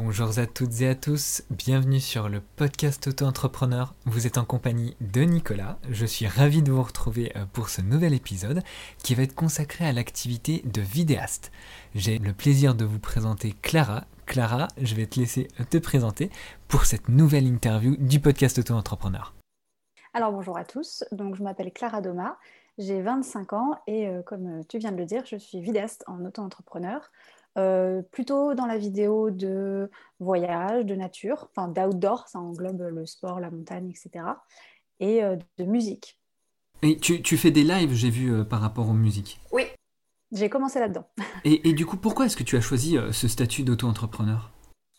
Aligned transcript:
Bonjour 0.00 0.38
à 0.38 0.46
toutes 0.46 0.80
et 0.80 0.88
à 0.88 0.94
tous, 0.94 1.42
bienvenue 1.50 1.98
sur 1.98 2.28
le 2.28 2.40
podcast 2.40 3.08
Auto-entrepreneur. 3.08 3.94
Vous 4.04 4.28
êtes 4.28 4.38
en 4.38 4.44
compagnie 4.44 4.96
de 5.00 5.22
Nicolas. 5.22 5.76
Je 5.90 6.06
suis 6.06 6.28
ravi 6.28 6.62
de 6.62 6.70
vous 6.70 6.84
retrouver 6.84 7.32
euh, 7.36 7.46
pour 7.52 7.68
ce 7.68 7.82
nouvel 7.82 8.14
épisode 8.14 8.62
qui 9.02 9.16
va 9.16 9.24
être 9.24 9.34
consacré 9.34 9.84
à 9.84 9.92
l'activité 9.92 10.62
de 10.64 10.80
vidéaste. 10.80 11.50
J'ai 11.96 12.20
le 12.20 12.32
plaisir 12.32 12.76
de 12.76 12.84
vous 12.84 13.00
présenter 13.00 13.56
Clara. 13.60 14.04
Clara, 14.24 14.68
je 14.80 14.94
vais 14.94 15.06
te 15.06 15.18
laisser 15.18 15.48
te 15.68 15.78
présenter 15.78 16.30
pour 16.68 16.84
cette 16.84 17.08
nouvelle 17.08 17.48
interview 17.48 17.96
du 17.96 18.20
podcast 18.20 18.56
Auto-entrepreneur. 18.58 19.34
Alors 20.14 20.30
bonjour 20.30 20.56
à 20.56 20.64
tous, 20.64 21.02
donc 21.10 21.34
je 21.34 21.42
m'appelle 21.42 21.72
Clara 21.72 22.00
Doma, 22.00 22.38
j'ai 22.78 23.02
25 23.02 23.52
ans 23.52 23.80
et 23.88 24.06
euh, 24.06 24.22
comme 24.22 24.64
tu 24.68 24.78
viens 24.78 24.92
de 24.92 24.96
le 24.96 25.06
dire, 25.06 25.24
je 25.26 25.36
suis 25.36 25.60
vidéaste 25.60 26.04
en 26.06 26.24
auto-entrepreneur. 26.24 27.10
Euh, 27.58 28.02
plutôt 28.02 28.54
dans 28.54 28.66
la 28.66 28.78
vidéo 28.78 29.30
de 29.30 29.90
voyage, 30.20 30.84
de 30.86 30.94
nature, 30.94 31.48
enfin 31.50 31.66
d'outdoor, 31.66 32.28
ça 32.28 32.38
englobe 32.38 32.82
le 32.82 33.04
sport, 33.04 33.40
la 33.40 33.50
montagne, 33.50 33.90
etc. 33.90 34.24
Et 35.00 35.24
euh, 35.24 35.36
de 35.56 35.64
musique. 35.64 36.18
Et 36.82 36.96
tu, 36.98 37.36
fais 37.36 37.50
des 37.50 37.64
lives, 37.64 37.92
j'ai 37.94 38.10
vu, 38.10 38.32
euh, 38.32 38.44
par 38.44 38.60
rapport 38.60 38.88
aux 38.88 38.92
musiques. 38.92 39.40
Oui, 39.50 39.64
j'ai 40.30 40.48
commencé 40.48 40.78
là-dedans. 40.78 41.08
et, 41.44 41.72
du 41.72 41.84
coup, 41.84 41.96
pourquoi 41.96 42.26
est-ce 42.26 42.36
que 42.36 42.44
tu 42.44 42.56
as 42.56 42.60
choisi 42.60 42.96
ce 43.10 43.26
statut 43.26 43.64
d'auto-entrepreneur? 43.64 44.52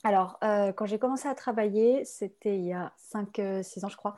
Alors, 0.03 0.39
quand 0.41 0.85
j'ai 0.85 0.99
commencé 0.99 1.27
à 1.27 1.35
travailler, 1.35 2.03
c'était 2.03 2.57
il 2.57 2.65
y 2.65 2.73
a 2.73 2.93
5-6 3.13 3.85
ans, 3.85 3.89
je 3.89 3.97
crois. 3.97 4.15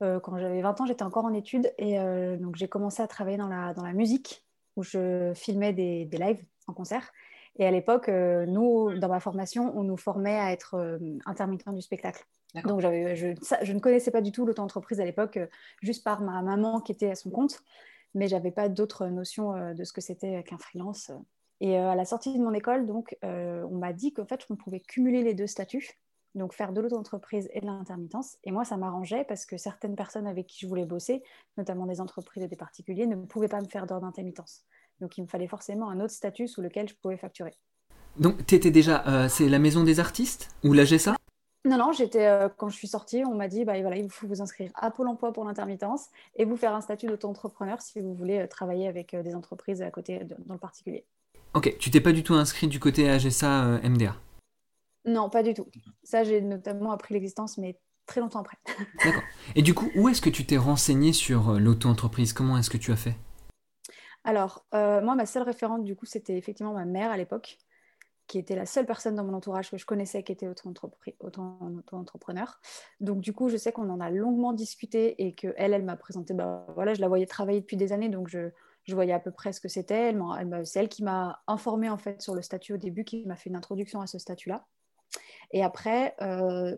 quand 0.00 0.38
j'avais 0.38 0.60
20 0.60 0.80
ans, 0.80 0.86
j'étais 0.86 1.04
encore 1.04 1.24
en 1.24 1.32
études 1.32 1.72
et 1.78 1.98
donc 2.38 2.56
j'ai 2.56 2.68
commencé 2.68 3.00
à 3.00 3.06
travailler 3.06 3.36
dans 3.36 3.48
la, 3.48 3.72
dans 3.72 3.84
la 3.84 3.92
musique 3.92 4.44
où 4.74 4.82
je 4.82 5.32
filmais 5.34 5.72
des, 5.72 6.04
des 6.04 6.18
lives 6.18 6.44
en 6.66 6.72
concert. 6.72 7.12
Et 7.58 7.66
à 7.66 7.70
l'époque, 7.70 8.08
euh, 8.08 8.46
nous, 8.46 8.98
dans 8.98 9.08
ma 9.08 9.20
formation, 9.20 9.76
on 9.76 9.82
nous 9.82 9.96
formait 9.96 10.38
à 10.38 10.52
être 10.52 10.74
euh, 10.74 10.98
intermittent 11.26 11.68
du 11.68 11.82
spectacle. 11.82 12.24
Donc, 12.64 12.80
je, 12.80 13.34
je, 13.62 13.72
ne 13.72 13.78
connaissais 13.78 14.10
pas 14.10 14.20
du 14.20 14.32
tout 14.32 14.44
l'auto-entreprise 14.44 15.00
à 15.00 15.04
l'époque, 15.04 15.36
euh, 15.36 15.46
juste 15.82 16.02
par 16.04 16.20
ma 16.20 16.42
maman 16.42 16.80
qui 16.80 16.92
était 16.92 17.10
à 17.10 17.14
son 17.14 17.30
compte, 17.30 17.60
mais 18.14 18.28
j'avais 18.28 18.50
pas 18.50 18.68
d'autres 18.68 19.06
notions 19.06 19.72
de 19.72 19.84
ce 19.84 19.92
que 19.92 20.00
c'était 20.00 20.42
qu'un 20.42 20.58
freelance. 20.58 21.12
Et 21.60 21.76
à 21.76 21.94
la 21.94 22.04
sortie 22.04 22.36
de 22.36 22.42
mon 22.42 22.52
école, 22.52 22.86
donc, 22.86 23.16
on 23.22 23.76
m'a 23.76 23.92
dit 23.92 24.12
qu'en 24.12 24.26
fait, 24.26 24.44
on 24.50 24.56
pouvait 24.56 24.80
cumuler 24.80 25.22
les 25.22 25.32
deux 25.32 25.46
statuts, 25.46 26.00
donc 26.34 26.52
faire 26.52 26.72
de 26.72 26.80
l'auto-entreprise 26.80 27.48
et 27.52 27.60
de 27.60 27.66
l'intermittence. 27.66 28.36
Et 28.42 28.50
moi, 28.50 28.64
ça 28.64 28.76
m'arrangeait 28.76 29.22
parce 29.22 29.46
que 29.46 29.56
certaines 29.56 29.94
personnes 29.94 30.26
avec 30.26 30.48
qui 30.48 30.58
je 30.58 30.66
voulais 30.66 30.86
bosser, 30.86 31.22
notamment 31.56 31.86
des 31.86 32.00
entreprises 32.00 32.42
et 32.42 32.48
des 32.48 32.56
particuliers, 32.56 33.06
ne 33.06 33.14
pouvaient 33.14 33.46
pas 33.46 33.60
me 33.60 33.68
faire 33.68 33.86
d'ordre 33.86 34.06
d'intermittence. 34.06 34.64
Donc 35.00 35.18
il 35.18 35.22
me 35.22 35.26
fallait 35.26 35.48
forcément 35.48 35.90
un 35.90 36.00
autre 36.00 36.12
statut 36.12 36.48
sous 36.48 36.62
lequel 36.62 36.88
je 36.88 36.94
pouvais 36.94 37.16
facturer. 37.16 37.54
Donc 38.18 38.44
tu 38.46 38.54
étais 38.54 38.70
déjà, 38.70 39.06
euh, 39.06 39.28
c'est 39.28 39.48
la 39.48 39.58
maison 39.58 39.84
des 39.84 40.00
artistes 40.00 40.50
ou 40.64 40.72
la 40.72 40.84
GSA 40.84 41.16
non, 41.66 41.76
non, 41.76 41.92
j'étais 41.92 42.26
euh, 42.26 42.48
quand 42.48 42.70
je 42.70 42.76
suis 42.76 42.88
sortie, 42.88 43.22
on 43.26 43.34
m'a 43.34 43.46
dit 43.46 43.66
bah, 43.66 43.78
voilà, 43.82 43.98
il 43.98 44.08
faut 44.08 44.26
vous 44.26 44.40
inscrire 44.40 44.70
à 44.74 44.90
Pôle 44.90 45.08
emploi 45.08 45.30
pour 45.30 45.44
l'intermittence 45.44 46.06
et 46.36 46.46
vous 46.46 46.56
faire 46.56 46.74
un 46.74 46.80
statut 46.80 47.06
d'auto-entrepreneur 47.06 47.82
si 47.82 48.00
vous 48.00 48.14
voulez 48.14 48.38
euh, 48.38 48.46
travailler 48.46 48.88
avec 48.88 49.14
des 49.14 49.34
entreprises 49.34 49.82
à 49.82 49.90
côté 49.90 50.20
dans 50.46 50.54
le 50.54 50.58
particulier. 50.58 51.04
Ok, 51.52 51.76
tu 51.78 51.90
t'es 51.90 52.00
pas 52.00 52.12
du 52.12 52.22
tout 52.22 52.32
inscrit 52.32 52.66
du 52.66 52.80
côté 52.80 53.10
AGSA 53.10 53.80
MDA 53.82 54.16
Non, 55.04 55.28
pas 55.28 55.42
du 55.42 55.52
tout. 55.52 55.66
Ça, 56.02 56.24
j'ai 56.24 56.40
notamment 56.40 56.92
appris 56.92 57.12
l'existence, 57.12 57.58
mais 57.58 57.78
très 58.06 58.22
longtemps 58.22 58.40
après. 58.40 58.56
D'accord. 59.04 59.22
Et 59.54 59.60
du 59.60 59.74
coup, 59.74 59.90
où 59.96 60.08
est-ce 60.08 60.22
que 60.22 60.30
tu 60.30 60.46
t'es 60.46 60.56
renseigné 60.56 61.12
sur 61.12 61.60
l'auto-entreprise? 61.60 62.32
Comment 62.32 62.56
est-ce 62.56 62.70
que 62.70 62.78
tu 62.78 62.90
as 62.90 62.96
fait? 62.96 63.16
Alors, 64.24 64.66
euh, 64.74 65.00
moi, 65.00 65.14
ma 65.14 65.26
seule 65.26 65.42
référente, 65.42 65.84
du 65.84 65.96
coup, 65.96 66.06
c'était 66.06 66.36
effectivement 66.36 66.74
ma 66.74 66.84
mère 66.84 67.10
à 67.10 67.16
l'époque, 67.16 67.58
qui 68.26 68.38
était 68.38 68.54
la 68.54 68.66
seule 68.66 68.86
personne 68.86 69.16
dans 69.16 69.24
mon 69.24 69.34
entourage 69.34 69.70
que 69.70 69.78
je 69.78 69.86
connaissais 69.86 70.22
qui 70.22 70.30
était 70.30 70.46
auto-entrepreneur. 70.46 72.60
Donc, 73.00 73.20
du 73.20 73.32
coup, 73.32 73.48
je 73.48 73.56
sais 73.56 73.72
qu'on 73.72 73.90
en 73.90 73.98
a 73.98 74.10
longuement 74.10 74.52
discuté 74.52 75.26
et 75.26 75.32
qu'elle, 75.32 75.54
elle, 75.56 75.74
elle 75.74 75.84
m'a 75.84 75.96
présenté, 75.96 76.34
bah, 76.34 76.64
voilà, 76.74 76.94
je 76.94 77.00
la 77.00 77.08
voyais 77.08 77.26
travailler 77.26 77.60
depuis 77.60 77.76
des 77.76 77.92
années, 77.92 78.08
donc 78.08 78.28
je, 78.28 78.50
voyais 78.88 79.12
à 79.12 79.20
peu 79.20 79.30
près 79.30 79.52
ce 79.52 79.60
que 79.60 79.68
c'était. 79.68 80.14
c'est 80.64 80.80
elle 80.80 80.88
qui 80.88 81.02
m'a 81.02 81.42
informée, 81.46 81.88
en 81.88 81.98
fait, 81.98 82.20
sur 82.20 82.34
le 82.34 82.42
statut 82.42 82.74
au 82.74 82.76
début, 82.76 83.04
qui 83.04 83.24
m'a 83.26 83.36
fait 83.36 83.50
une 83.50 83.56
introduction 83.56 84.00
à 84.00 84.06
ce 84.06 84.18
statut-là. 84.18 84.66
Et 85.52 85.64
après, 85.64 86.14
euh, 86.20 86.76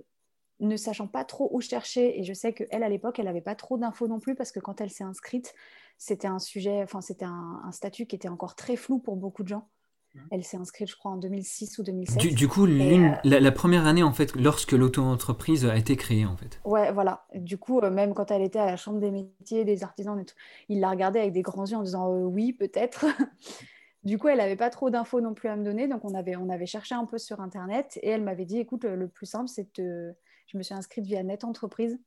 ne 0.60 0.76
sachant 0.76 1.06
pas 1.06 1.25
trop 1.25 1.48
où 1.52 1.60
chercher, 1.60 2.19
et 2.19 2.25
je 2.25 2.32
sais 2.32 2.52
qu'elle, 2.52 2.82
à 2.82 2.88
l'époque, 2.88 3.19
elle 3.19 3.26
n'avait 3.26 3.41
pas 3.41 3.54
trop 3.54 3.78
d'infos 3.78 4.08
non 4.08 4.20
plus, 4.20 4.34
parce 4.34 4.52
que 4.52 4.60
quand 4.60 4.81
elle 4.81 4.91
s'est 4.91 5.04
inscrite, 5.04 5.54
c'était 5.98 6.28
un 6.28 6.38
sujet, 6.38 6.82
enfin, 6.82 7.00
c'était 7.00 7.25
un, 7.25 7.70
statut 7.72 8.06
qui 8.06 8.16
était 8.16 8.28
encore 8.28 8.54
très 8.54 8.76
flou 8.76 8.98
pour 8.98 9.16
beaucoup 9.16 9.42
de 9.42 9.48
gens. 9.48 9.69
Mmh. 10.14 10.20
Elle 10.30 10.44
s'est 10.44 10.56
inscrite, 10.56 10.91
je 10.91 10.97
crois, 10.97 11.12
en 11.12 11.16
2006 11.16 11.78
ou 11.78 11.82
2007. 11.82 12.34
Du, 12.34 12.48
coup, 12.48 12.66
euh, 12.66 13.10
la, 13.25 13.53
première 13.53 13.86
année, 13.86 14.02
en 14.02 14.12
fait, 14.12 14.34
lorsque 14.36 14.72
l'auto-entreprise 14.72 15.64
a 15.64 15.76
été 15.76 15.97
créée, 15.97 16.26
en 16.26 16.36
fait. 16.36 16.60
Ouais, 16.64 16.92
voilà. 16.92 17.25
Du 17.34 17.56
coup, 17.56 17.81
euh, 17.81 17.91
même 17.91 18.12
quand 18.12 18.31
elle 18.31 18.42
était 18.42 18.58
à 18.58 18.66
la 18.66 18.76
Chambre 18.76 19.00
des 19.00 19.10
métiers, 19.10 19.64
des 19.64 19.82
artisans 19.82 20.19
et 20.19 20.25
tout, 20.25 20.34
il 20.69 20.81
la 20.81 20.91
regardait 20.91 21.20
avec 21.20 21.32
des 21.32 21.42
grands 21.42 21.64
yeux 21.64 21.76
en 21.76 21.82
disant 21.82 22.12
euh, 22.12 22.25
oui, 22.25 22.52
peut-être. 22.52 23.06
du 24.04 24.19
coup, 24.19 24.28
elle 24.28 24.38
n'avait 24.38 24.56
pas 24.56 24.70
trop 24.70 24.91
d'infos 24.91 25.20
non 25.20 25.32
plus 25.32 25.48
à 25.48 25.56
me 25.56 25.64
donner. 25.64 25.88
Donc, 25.88 26.04
on 26.04 26.14
avait, 26.14 26.36
on 26.36 26.50
avait 26.50 26.66
cherché 26.66 26.94
un 26.94 27.06
peu 27.06 27.16
sur 27.16 27.41
Internet 27.41 27.98
et 28.02 28.10
elle 28.10 28.22
m'avait 28.22 28.44
dit 28.44 28.58
écoute, 28.58 28.84
le 28.84 29.08
plus 29.08 29.26
simple, 29.26 29.48
c'est 29.48 29.69
de 29.81 30.14
je 30.47 30.58
me 30.58 30.62
suis 30.62 30.75
inscrite 30.75 31.06
via 31.06 31.22
Net 31.22 31.44
Entreprise. 31.44 31.98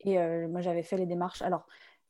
Et 0.00 0.18
euh, 0.18 0.48
moi, 0.48 0.60
j'avais 0.60 0.82
fait 0.82 0.96
les 0.96 1.06
démarches. 1.06 1.42
Alors, 1.42 1.66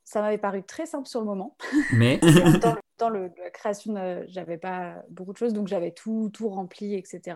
ça 0.06 0.22
m'avait 0.22 0.39
paru 0.39 0.62
très 0.62 0.87
simple 0.87 1.06
sur 1.06 1.21
le 1.21 1.27
moment. 1.27 1.56
Mais 1.93 2.19
dans, 2.99 3.11
le, 3.11 3.31
la 3.37 3.50
création, 3.50 3.94
j'avais 4.28 4.56
pas 4.56 5.03
beaucoup 5.11 5.33
de 5.33 5.37
choses, 5.37 5.53
donc 5.53 5.67
j'avais 5.67 5.91
tout, 5.91 6.31
tout 6.33 6.49
rempli, 6.49 6.94
etc. 6.94 7.34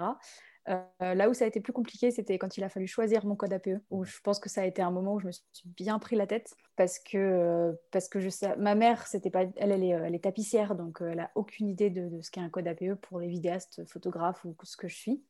Euh, 0.69 0.85
là 1.01 1.29
où 1.29 1.35
ça 1.35 1.45
a 1.45 1.49
été 1.49 1.61
plus 1.61 1.73
compliqué, 1.73 2.13
c'était 2.13 2.39
quand 2.39 2.57
il 2.57 2.63
a 2.65 2.69
fallu 2.69 2.87
choisir 2.87 3.27
mon 3.27 3.35
code 3.35 3.53
APE, 3.53 3.83
où 3.91 4.05
je 4.05 4.21
pense 4.23 4.39
que 4.39 4.49
ça 4.49 4.63
a 4.63 4.67
été 4.67 4.83
un 4.83 4.93
moment 4.93 5.15
où 5.15 5.21
je 5.21 5.27
me 5.27 5.33
suis 5.33 5.43
bien 5.65 5.99
pris 5.99 6.15
la 6.15 6.29
tête 6.29 6.55
parce 6.77 7.01
que, 7.01 7.19
euh, 7.19 7.73
parce 7.91 8.09
que 8.09 8.21
je 8.21 8.29
sais, 8.29 8.55
ma 8.57 8.77
mère, 8.77 9.07
c'était 9.09 9.31
pas, 9.31 9.43
elle, 9.57 9.73
elle 9.73 9.83
est, 9.83 9.89
elle 9.89 10.15
est 10.15 10.25
tapissière, 10.25 10.77
donc 10.77 10.99
elle 11.01 11.21
a 11.21 11.33
aucune 11.35 11.67
idée 11.67 11.91
de, 11.91 12.09
de 12.09 12.21
ce 12.21 12.31
qu'est 12.31 12.41
un 12.41 12.51
code 12.51 12.69
APE 12.69 12.95
pour 13.03 13.19
les 13.19 13.29
vidéastes, 13.29 13.85
photographes 13.89 14.45
ou 14.45 14.55
ce 14.63 14.77
que 14.77 14.87
je 14.87 14.95
suis. 14.95 15.25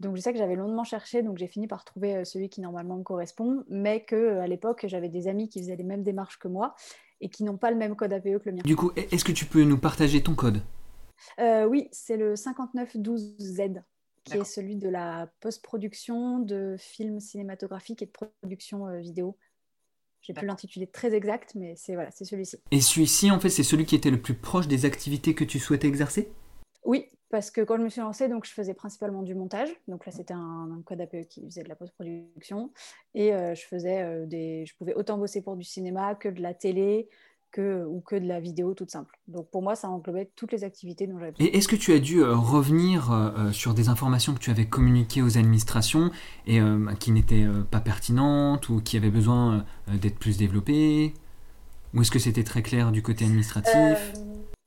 Donc 0.00 0.16
je 0.16 0.20
sais 0.20 0.32
que 0.32 0.38
j'avais 0.38 0.56
longuement 0.56 0.84
cherché, 0.84 1.22
donc 1.22 1.38
j'ai 1.38 1.46
fini 1.46 1.66
par 1.66 1.84
trouver 1.84 2.16
euh, 2.16 2.24
celui 2.24 2.48
qui 2.48 2.60
normalement 2.60 2.96
me 2.96 3.02
correspond, 3.02 3.64
mais 3.68 4.04
que 4.04 4.16
euh, 4.16 4.42
à 4.42 4.46
l'époque 4.46 4.84
j'avais 4.88 5.08
des 5.08 5.28
amis 5.28 5.48
qui 5.48 5.60
faisaient 5.60 5.76
les 5.76 5.84
mêmes 5.84 6.02
démarches 6.02 6.38
que 6.38 6.48
moi 6.48 6.74
et 7.20 7.28
qui 7.28 7.44
n'ont 7.44 7.56
pas 7.56 7.70
le 7.70 7.76
même 7.76 7.94
code 7.94 8.12
APE 8.12 8.38
que 8.38 8.50
le 8.50 8.52
mien. 8.52 8.62
Du 8.64 8.76
coup, 8.76 8.90
est-ce 8.96 9.24
que 9.24 9.32
tu 9.32 9.46
peux 9.46 9.62
nous 9.62 9.78
partager 9.78 10.22
ton 10.22 10.34
code? 10.34 10.60
Euh, 11.38 11.64
Oui, 11.64 11.88
c'est 11.92 12.16
le 12.16 12.34
5912Z, 12.34 13.82
qui 14.24 14.36
est 14.36 14.44
celui 14.44 14.76
de 14.76 14.88
la 14.88 15.30
post-production 15.40 16.40
de 16.40 16.74
films 16.78 17.20
cinématographiques 17.20 18.02
et 18.02 18.06
de 18.06 18.10
production 18.10 18.98
vidéo. 18.98 19.38
J'ai 20.22 20.32
plus 20.32 20.46
l'intitulé 20.46 20.86
très 20.86 21.14
exact, 21.14 21.54
mais 21.54 21.74
c'est 21.76 21.94
voilà, 21.94 22.10
c'est 22.10 22.24
celui-ci. 22.24 22.56
Et 22.70 22.80
celui-ci, 22.80 23.30
en 23.30 23.38
fait, 23.38 23.50
c'est 23.50 23.62
celui 23.62 23.86
qui 23.86 23.94
était 23.94 24.10
le 24.10 24.20
plus 24.20 24.34
proche 24.34 24.66
des 24.66 24.86
activités 24.86 25.34
que 25.34 25.44
tu 25.44 25.58
souhaitais 25.58 25.86
exercer? 25.86 26.32
Oui, 26.84 27.06
parce 27.30 27.50
que 27.50 27.60
quand 27.60 27.76
je 27.76 27.82
me 27.82 27.88
suis 27.88 28.00
lancée, 28.00 28.28
donc, 28.28 28.44
je 28.46 28.52
faisais 28.52 28.74
principalement 28.74 29.22
du 29.22 29.34
montage. 29.34 29.68
Donc 29.88 30.06
là, 30.06 30.12
c'était 30.12 30.34
un, 30.34 30.82
code 30.84 31.00
APE 31.00 31.26
qui 31.28 31.44
faisait 31.44 31.62
de 31.62 31.68
la 31.68 31.76
post-production. 31.76 32.70
Et 33.14 33.34
euh, 33.34 33.54
je, 33.54 33.62
faisais, 33.62 34.02
euh, 34.02 34.26
des... 34.26 34.64
je 34.66 34.76
pouvais 34.76 34.94
autant 34.94 35.18
bosser 35.18 35.42
pour 35.42 35.56
du 35.56 35.64
cinéma 35.64 36.14
que 36.14 36.28
de 36.28 36.40
la 36.40 36.54
télé 36.54 37.08
que, 37.50 37.84
ou 37.84 38.00
que 38.00 38.16
de 38.16 38.26
la 38.26 38.40
vidéo 38.40 38.74
toute 38.74 38.90
simple. 38.90 39.18
Donc 39.28 39.48
pour 39.50 39.62
moi, 39.62 39.74
ça 39.74 39.88
englobait 39.88 40.30
toutes 40.36 40.52
les 40.52 40.64
activités 40.64 41.06
dont 41.06 41.18
j'avais 41.18 41.32
besoin. 41.32 41.46
Et 41.46 41.56
est-ce 41.56 41.68
que 41.68 41.76
tu 41.76 41.92
as 41.92 42.00
dû 42.00 42.20
euh, 42.20 42.34
revenir 42.34 43.10
sur 43.52 43.74
des 43.74 43.88
informations 43.88 44.34
que 44.34 44.40
tu 44.40 44.50
avais 44.50 44.66
communiquées 44.66 45.22
aux 45.22 45.38
administrations 45.38 46.10
et 46.46 46.60
qui 46.98 47.12
n'étaient 47.12 47.46
pas 47.70 47.80
pertinentes 47.80 48.68
ou 48.68 48.80
qui 48.80 48.96
avaient 48.96 49.10
besoin 49.10 49.64
d'être 49.88 50.18
plus 50.18 50.36
développées? 50.36 51.14
Ou 51.94 52.02
est-ce 52.02 52.10
que 52.10 52.18
c'était 52.18 52.44
très 52.44 52.62
clair 52.62 52.90
du 52.90 53.02
côté 53.02 53.24
administratif? 53.24 54.12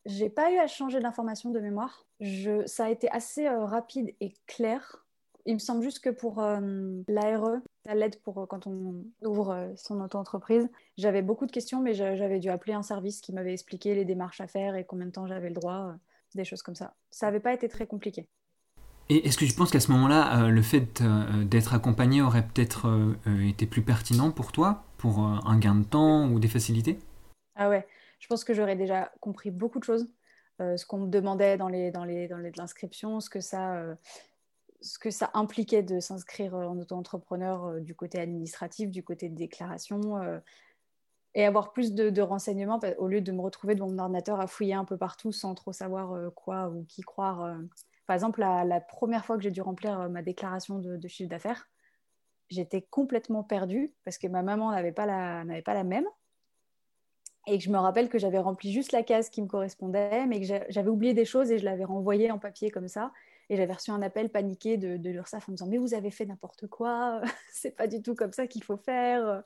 J'ai 0.08 0.30
pas 0.30 0.52
eu 0.52 0.58
à 0.58 0.68
changer 0.68 1.00
d'information 1.00 1.52
de 1.52 1.60
mémoire. 1.60 2.06
Je, 2.22 2.66
ça 2.66 2.86
a 2.86 2.90
été 2.90 3.12
assez 3.12 3.46
euh, 3.46 3.66
rapide 3.66 4.16
et 4.22 4.34
clair. 4.48 5.06
Il 5.46 5.54
me 5.54 5.60
semble 5.60 5.84
juste 5.84 6.00
que 6.00 6.10
pour 6.10 6.42
euh, 6.42 6.60
l'ARE, 7.08 7.60
la 7.86 7.96
l'aide 7.96 8.20
pour 8.22 8.40
euh, 8.40 8.46
quand 8.46 8.68
on 8.68 9.04
ouvre 9.26 9.74
son 9.76 10.02
auto-entreprise, 10.02 10.70
j'avais 10.98 11.22
beaucoup 11.22 11.46
de 11.46 11.52
questions, 11.52 11.82
mais 11.82 11.94
j'avais 11.94 12.40
dû 12.40 12.50
appeler 12.50 12.74
un 12.74 12.84
service 12.84 13.22
qui 13.22 13.34
m'avait 13.34 13.54
expliqué 13.54 13.96
les 13.96 14.06
démarches 14.06 14.42
à 14.42 14.48
faire 14.48 14.76
et 14.76 14.86
combien 14.86 15.06
de 15.06 15.12
temps 15.12 15.28
j'avais 15.28 15.50
le 15.50 15.56
droit, 15.56 15.94
des 16.36 16.46
choses 16.46 16.62
comme 16.62 16.76
ça. 16.76 16.94
Ça 17.12 17.28
n'avait 17.28 17.40
pas 17.40 17.54
été 17.54 17.68
très 17.70 17.86
compliqué. 17.86 18.28
Et 19.10 19.26
est-ce 19.26 19.38
que 19.38 19.46
tu 19.46 19.54
penses 19.54 19.72
qu'à 19.72 19.80
ce 19.80 19.92
moment-là, 19.94 20.50
le 20.50 20.62
fait 20.62 21.02
d'être 21.46 21.74
accompagné 21.74 22.22
aurait 22.22 22.46
peut-être 22.46 23.16
été 23.42 23.66
plus 23.66 23.82
pertinent 23.82 24.32
pour 24.32 24.52
toi, 24.52 24.84
pour 24.98 25.20
un 25.20 25.58
gain 25.58 25.76
de 25.76 25.86
temps 25.86 26.30
ou 26.30 26.40
des 26.40 26.50
facilités? 26.50 27.00
Ah 27.56 27.70
ouais, 27.70 27.88
je 28.20 28.28
pense 28.28 28.44
que 28.44 28.54
j'aurais 28.54 28.76
déjà 28.76 29.12
compris 29.20 29.52
beaucoup 29.52 29.80
de 29.80 29.84
choses. 29.84 30.08
Euh, 30.60 30.76
ce 30.76 30.86
qu'on 30.86 30.98
me 31.00 31.08
demandait 31.08 31.58
dans 31.58 31.68
les 31.68 31.92
dans 31.92 32.04
les 32.04 32.28
dans 32.28 32.38
l'inscription, 32.38 33.20
ce 33.20 33.30
que 33.30 33.40
ça 33.40 33.76
euh, 33.78 33.96
ce 34.82 34.98
que 35.00 35.12
ça 35.12 35.30
impliquait 35.34 35.84
de 35.84 36.00
s'inscrire 36.00 36.56
en 36.56 36.78
auto-entrepreneur 36.78 37.66
euh, 37.66 37.80
du 37.80 37.96
côté 37.96 38.20
administratif, 38.20 38.90
du 38.90 39.04
côté 39.04 39.30
de 39.30 39.36
déclaration, 39.36 40.42
et 41.36 41.46
avoir 41.46 41.72
plus 41.72 41.94
de, 41.94 42.22
renseignements 42.22 42.80
au 42.98 43.08
lieu 43.08 43.22
de 43.22 43.32
me 43.32 43.42
retrouver 43.42 43.76
devant 43.76 43.90
mon 43.90 44.00
ordinateur 44.00 44.40
à 44.40 44.48
fouiller 44.48 44.74
un 44.74 44.86
peu 44.86 44.98
partout 44.98 45.32
sans 45.32 45.54
trop 45.54 45.72
savoir 45.72 46.34
quoi 46.34 46.70
ou 46.70 46.84
qui 46.86 47.02
croire 47.02 47.58
Par 48.08 48.16
exemple, 48.16 48.40
la, 48.40 48.82
première 48.82 49.26
fois 49.26 49.38
que 49.38 49.44
j'ai 49.44 49.52
dû 49.52 49.62
remplir 49.62 50.10
ma 50.10 50.24
déclaration 50.24 50.80
de, 50.80 51.08
chiffre 51.08 51.30
d'affaires, 51.30 51.70
j'étais 52.50 52.82
complètement 52.82 53.44
perdue 53.44 53.94
parce 54.04 54.18
que 54.18 54.28
ma 54.28 54.42
maman 54.42 54.72
n'avait 54.72 54.92
pas, 54.92 55.06
la, 55.06 55.44
pas 55.62 55.76
la 55.76 55.84
même. 55.84 56.08
Et 57.48 57.58
que 57.58 57.64
je 57.64 57.70
me 57.70 57.78
rappelle 57.78 58.10
que 58.10 58.20
j'avais 58.20 58.40
rempli 58.40 58.72
juste 58.72 58.92
la 58.92 59.04
case 59.04 59.30
qui 59.30 59.42
me 59.42 59.48
correspondait, 59.48 60.26
mais 60.26 60.42
que 60.42 60.46
j'avais 60.70 60.90
oublié 60.90 61.14
des 61.14 61.26
choses 61.26 61.50
et 61.52 61.58
je 61.58 61.66
l'avais 61.66 61.86
renvoyé 61.86 62.30
en 62.30 62.38
papier 62.38 62.70
comme 62.70 62.88
ça. 62.88 63.12
Et 63.50 63.56
j'avais 63.56 63.74
reçu 63.74 63.92
un 63.92 64.02
appel 64.02 64.30
paniqué 64.30 64.76
de, 64.76 64.98
de 64.98 65.10
en 65.18 65.38
me 65.48 65.56
disant 65.56 65.68
Mais 65.68 65.78
vous 65.78 65.94
avez 65.94 66.12
fait 66.12 66.26
n'importe 66.26 66.68
quoi, 66.68 67.22
c'est 67.52 67.76
pas 67.76 67.88
du 67.88 68.02
tout 68.02 68.16
comme 68.16 68.34
ça 68.34 68.48
qu'il 68.48 68.64
faut 68.64 68.78
faire. 68.78 69.44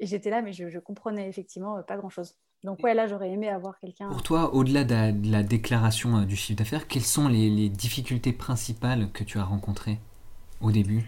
Et 0.00 0.06
j'étais 0.06 0.30
là, 0.30 0.42
mais 0.42 0.52
je, 0.52 0.78
comprenais 0.78 1.28
effectivement 1.28 1.82
pas 1.82 1.96
grand 1.96 2.10
chose. 2.10 2.34
Donc 2.64 2.82
ouais, 2.82 2.94
là, 2.94 3.06
j'aurais 3.06 3.30
aimé 3.30 3.50
avoir 3.50 3.78
quelqu'un. 3.78 4.08
Pour 4.08 4.22
toi, 4.22 4.54
au-delà 4.54 4.84
de, 4.84 5.30
la 5.30 5.42
déclaration 5.42 6.16
euh, 6.16 6.24
du 6.24 6.34
chiffre 6.34 6.58
d'affaires, 6.58 6.88
quelles 6.88 7.02
sont 7.02 7.28
les 7.28 7.68
difficultés 7.68 8.32
principales 8.32 9.10
que 9.12 9.22
tu 9.22 9.38
as 9.38 9.44
rencontrées 9.44 9.98
au 10.62 10.72
début? 10.72 11.04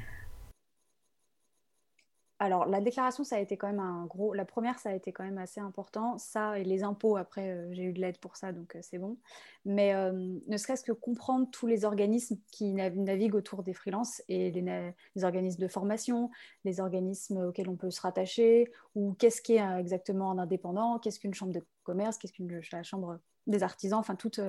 Alors, 2.39 2.67
la 2.67 2.83
déclaration, 2.83 3.25
ça 3.25 3.37
a 3.37 3.39
été 3.39 3.57
quand 3.57 3.67
même 3.67 3.81
un 3.81 4.05
gros. 4.05 4.35
La 4.35 4.45
première, 4.45 4.79
ça 4.79 4.91
a 4.91 4.93
été 4.93 5.11
quand 5.11 5.25
même 5.25 5.39
assez 5.39 5.61
important. 5.61 6.19
Ça 6.19 6.59
et 6.59 6.65
les 6.65 6.83
impôts, 6.83 7.17
après, 7.17 7.49
euh, 7.49 7.73
j'ai 7.73 7.85
eu 7.85 7.93
de 7.95 8.01
l'aide 8.01 8.19
pour 8.19 8.37
ça, 8.37 8.53
donc 8.53 8.77
euh, 8.77 8.81
c'est 8.83 8.99
bon. 8.99 9.17
Mais 9.65 9.95
euh, 9.95 10.13
ne 10.47 10.57
serait-ce 10.59 10.85
que 10.85 10.93
comprendre 10.93 11.49
tous 11.51 11.67
les 11.67 11.87
organismes 11.87 12.37
qui 12.53 12.75
naviguent 12.75 13.37
autour 13.37 13.63
des 13.63 13.73
freelances 13.73 14.23
et 14.29 14.51
les, 14.51 15.25
organismes 15.25 15.63
de 15.63 15.69
formation, 15.69 16.31
les 16.65 16.79
organismes 16.79 17.39
auxquels 17.39 17.71
on 17.71 17.77
peut 17.77 17.91
se 17.91 18.03
rattacher, 18.03 18.71
ou 18.95 19.15
qu'est-ce 19.15 19.41
qui 19.41 19.55
est 19.55 19.79
exactement 19.79 20.31
un 20.31 20.39
indépendant, 20.39 20.99
qu'est-ce 20.99 21.19
qu'une 21.19 21.35
chambre 21.35 21.53
de 21.53 21.65
commerce, 21.85 22.19
qu'est-ce 22.19 22.35
qu'une 22.35 22.61
chambre 22.83 23.19
des 23.47 23.63
artisans, 23.63 23.99
enfin 23.99 24.15
tout, 24.15 24.31
tout 24.31 24.43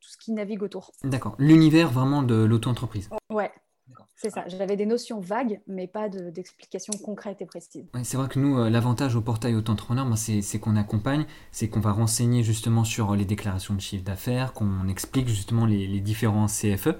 ce 0.00 0.16
qui 0.16 0.32
navigue 0.32 0.62
autour. 0.62 0.92
D'accord. 1.02 1.36
L'univers 1.38 1.90
vraiment 1.90 2.22
de 2.22 2.34
l'auto-entreprise. 2.34 3.10
Ouais, 3.30 3.52
c'est 4.16 4.30
ça, 4.30 4.44
j'avais 4.46 4.76
des 4.76 4.86
notions 4.86 5.20
vagues, 5.20 5.60
mais 5.66 5.86
pas 5.86 6.08
d'explications 6.08 6.94
concrètes 7.04 7.42
et 7.42 7.46
précises. 7.46 7.84
c'est 8.04 8.16
vrai 8.16 8.28
que 8.28 8.38
nous, 8.38 8.58
euh, 8.58 8.70
l'avantage 8.70 9.16
au 9.16 9.20
portail 9.20 9.54
auto-entrepreneur, 9.54 10.06
c'est 10.16 10.58
qu'on 10.58 10.76
accompagne, 10.76 11.26
c'est 11.52 11.68
qu'on 11.68 11.80
va 11.80 11.92
renseigner 11.92 12.42
justement 12.42 12.84
sur 12.84 13.16
les 13.16 13.24
déclarations 13.24 13.74
de 13.74 13.80
chiffre 13.80 14.04
d'affaires, 14.04 14.52
qu'on 14.52 14.88
explique 14.88 15.28
justement 15.28 15.66
les, 15.66 16.00
différents 16.00 16.46
CFE. 16.46 16.96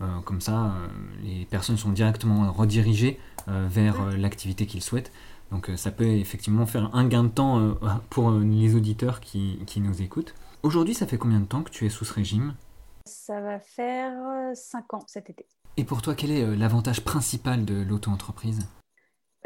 Euh, 0.00 0.20
comme 0.24 0.40
ça, 0.40 0.66
euh, 0.66 0.86
les 1.24 1.46
personnes 1.46 1.76
sont 1.76 1.90
directement 1.90 2.52
redirigées 2.52 3.18
vers 3.48 4.16
l'activité 4.18 4.66
qu'ils 4.66 4.82
souhaitent. 4.82 5.10
Donc 5.50 5.70
ça 5.76 5.90
peut 5.90 6.04
effectivement 6.04 6.66
faire 6.66 6.94
un 6.94 7.08
gain 7.08 7.24
de 7.24 7.30
temps 7.30 7.74
pour 8.10 8.30
les 8.30 8.74
auditeurs 8.74 9.20
qui, 9.20 9.58
qui 9.66 9.80
nous 9.80 10.02
écoutent. 10.02 10.34
Aujourd'hui, 10.62 10.92
ça 10.92 11.06
fait 11.06 11.16
combien 11.16 11.40
de 11.40 11.46
temps 11.46 11.62
que 11.62 11.70
tu 11.70 11.86
es 11.86 11.88
sous 11.88 12.04
ce 12.04 12.12
régime? 12.12 12.52
Ça 13.08 13.40
va 13.40 13.58
faire 13.58 14.12
5 14.54 14.94
ans 14.94 15.04
cet 15.06 15.30
été. 15.30 15.46
Et 15.78 15.84
pour 15.84 16.02
toi, 16.02 16.14
quel 16.14 16.30
est 16.30 16.42
euh, 16.42 16.54
l'avantage 16.54 17.02
principal 17.04 17.64
de 17.64 17.82
l'auto-entreprise? 17.82 18.68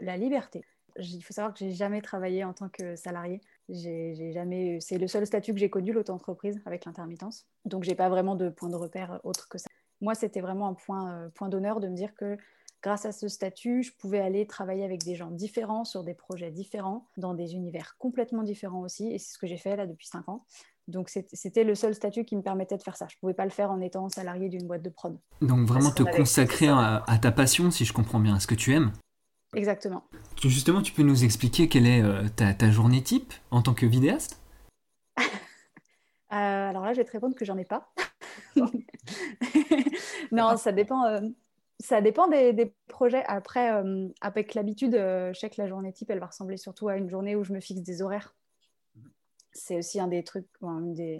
La 0.00 0.16
liberté. 0.16 0.64
Il 0.98 1.22
faut 1.22 1.32
savoir 1.32 1.54
que 1.54 1.60
j'ai 1.60 1.72
jamais 1.72 2.02
travaillé 2.02 2.42
en 2.42 2.52
tant 2.52 2.68
que 2.68 2.96
salarié. 2.96 3.40
J'ai 3.68 4.32
jamais, 4.32 4.78
c'est 4.80 4.98
le 4.98 5.06
seul 5.06 5.26
statut 5.26 5.52
que 5.52 5.60
j'ai 5.60 5.70
connu, 5.70 5.92
l'auto-entreprise, 5.92 6.60
avec 6.66 6.84
l'intermittence. 6.84 7.46
Donc, 7.64 7.84
j'ai 7.84 7.94
pas 7.94 8.08
vraiment 8.08 8.34
de 8.34 8.48
point 8.48 8.68
de 8.68 8.76
repère 8.76 9.20
autre 9.22 9.48
que 9.48 9.58
ça. 9.58 9.68
Moi, 10.00 10.14
c'était 10.14 10.40
vraiment 10.40 10.68
un 10.68 10.74
point, 10.74 11.12
euh, 11.12 11.28
point 11.28 11.48
d'honneur 11.48 11.78
de 11.78 11.88
me 11.88 11.94
dire 11.94 12.14
que 12.14 12.36
grâce 12.82 13.06
à 13.06 13.12
ce 13.12 13.28
statut, 13.28 13.84
je 13.84 13.92
pouvais 13.92 14.20
aller 14.20 14.46
travailler 14.46 14.84
avec 14.84 15.04
des 15.04 15.14
gens 15.14 15.30
différents, 15.30 15.84
sur 15.84 16.02
des 16.02 16.14
projets 16.14 16.50
différents, 16.50 17.06
dans 17.16 17.34
des 17.34 17.54
univers 17.54 17.96
complètement 17.98 18.42
différents 18.42 18.80
aussi. 18.80 19.12
Et 19.12 19.18
c'est 19.18 19.34
ce 19.34 19.38
que 19.38 19.46
j'ai 19.46 19.56
fait 19.56 19.76
là 19.76 19.86
depuis 19.86 20.08
cinq 20.08 20.28
ans. 20.28 20.44
Donc 20.88 21.08
c'était 21.08 21.64
le 21.64 21.74
seul 21.74 21.94
statut 21.94 22.24
qui 22.24 22.36
me 22.36 22.42
permettait 22.42 22.76
de 22.76 22.82
faire 22.82 22.96
ça. 22.96 23.06
Je 23.08 23.16
ne 23.16 23.20
pouvais 23.20 23.34
pas 23.34 23.44
le 23.44 23.50
faire 23.50 23.70
en 23.70 23.80
étant 23.80 24.08
salarié 24.08 24.48
d'une 24.48 24.66
boîte 24.66 24.82
de 24.82 24.90
prod. 24.90 25.16
Donc 25.40 25.66
vraiment 25.66 25.90
te 25.90 26.02
consacrer 26.02 26.68
à, 26.68 27.18
ta 27.20 27.30
passion, 27.30 27.70
si 27.70 27.84
je 27.84 27.92
comprends 27.92 28.18
bien, 28.18 28.36
à 28.36 28.40
ce 28.40 28.46
que 28.46 28.54
tu 28.54 28.72
aimes? 28.72 28.92
Exactement. 29.54 30.04
Justement, 30.42 30.82
tu 30.82 30.92
peux 30.92 31.02
nous 31.02 31.24
expliquer 31.24 31.68
quelle 31.68 31.86
est 31.86 32.02
euh, 32.02 32.26
ta, 32.28 32.70
journée 32.70 33.02
type 33.02 33.32
en 33.50 33.62
tant 33.62 33.74
que 33.74 33.86
vidéaste? 33.86 34.40
Euh, 36.32 36.70
Alors 36.70 36.86
là, 36.86 36.94
je 36.94 36.96
vais 36.96 37.04
te 37.04 37.12
répondre 37.12 37.34
que 37.34 37.44
j'en 37.44 37.58
ai 37.58 37.66
pas. 37.66 37.92
non, 40.32 40.56
ça 40.56 40.72
dépend. 40.72 41.04
Euh, 41.04 41.20
ça 41.78 42.00
dépend 42.00 42.26
des, 42.26 42.72
projets. 42.88 43.22
Après, 43.26 43.70
avec 44.22 44.54
l'habitude, 44.54 44.94
je 44.94 45.38
sais 45.38 45.50
que 45.50 45.60
la 45.60 45.68
journée 45.68 45.92
type, 45.92 46.08
elle 46.08 46.20
va 46.20 46.28
ressembler 46.28 46.56
surtout 46.56 46.88
à 46.88 46.96
une 46.96 47.10
journée 47.10 47.36
où 47.36 47.44
je 47.44 47.52
me 47.52 47.60
fixe 47.60 47.82
des 47.82 48.00
horaires 48.00 48.34
c'est 49.52 49.76
aussi 49.76 50.00
un 50.00 50.08
des 50.08 50.24
trucs, 50.24 50.48
une, 50.62 50.94
des, 50.94 51.18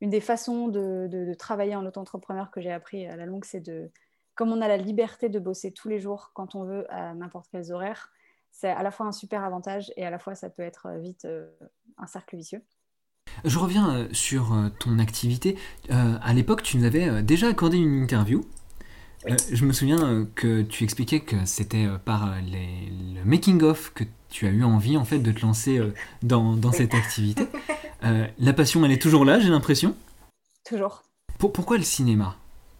une 0.00 0.10
des 0.10 0.20
façons 0.20 0.68
de, 0.68 1.34
travailler 1.38 1.76
en 1.76 1.86
auto-entrepreneur 1.86 2.50
que 2.50 2.60
j'ai 2.60 2.72
appris 2.72 3.06
à 3.06 3.16
la 3.16 3.26
longue, 3.26 3.44
c'est 3.44 3.60
de, 3.60 3.90
comme 4.34 4.50
on 4.50 4.60
a 4.60 4.68
la 4.68 4.76
liberté 4.76 5.28
de 5.28 5.38
bosser 5.38 5.72
tous 5.72 5.88
les 5.88 6.00
jours 6.00 6.30
quand 6.34 6.54
on 6.54 6.64
veut 6.64 6.86
à 6.92 7.14
n'importe 7.14 7.48
quels 7.50 7.72
horaires, 7.72 8.10
c'est 8.50 8.70
à 8.70 8.82
la 8.82 8.90
fois 8.90 9.06
un 9.06 9.12
super 9.12 9.42
avantage 9.44 9.92
et 9.96 10.04
à 10.04 10.10
la 10.10 10.18
fois 10.18 10.34
ça 10.34 10.50
peut 10.50 10.62
être 10.62 10.88
vite 11.00 11.24
euh, 11.24 11.46
un 11.98 12.06
cercle 12.06 12.36
vicieux. 12.36 12.62
Je 13.44 13.58
reviens 13.58 13.94
euh, 13.94 14.08
sur 14.12 14.52
euh, 14.52 14.68
ton 14.78 14.98
activité. 14.98 15.56
à 15.88 16.32
l'époque, 16.34 16.62
tu 16.62 16.76
nous 16.76 16.84
avais 16.84 17.22
déjà 17.22 17.48
accordé 17.48 17.78
une 17.78 18.02
interview. 18.02 18.44
Je 19.26 19.64
me 19.64 19.72
souviens 19.72 20.26
que 20.34 20.62
tu 20.62 20.84
expliquais 20.84 21.20
que 21.20 21.36
c'était 21.44 21.86
par 22.04 22.34
le 22.42 23.24
making-of 23.24 23.92
que 23.94 24.04
tu 24.32 24.46
as 24.46 24.50
eu 24.50 24.64
envie 24.64 24.96
en 24.96 25.04
fait 25.04 25.18
de 25.18 25.30
te 25.30 25.42
lancer 25.42 25.78
euh, 25.78 25.94
dans, 26.22 26.72
cette 26.72 26.94
activité. 26.94 27.46
Euh, 28.04 28.26
la 28.40 28.52
passion, 28.52 28.84
elle 28.84 28.90
est 28.90 29.00
toujours 29.00 29.24
là, 29.24 29.38
j'ai 29.38 29.48
l'impression. 29.48 29.94
Toujours. 30.68 31.04
Pour, 31.38 31.52
pourquoi 31.52 31.78
le 31.78 31.84
cinéma? 31.84 32.34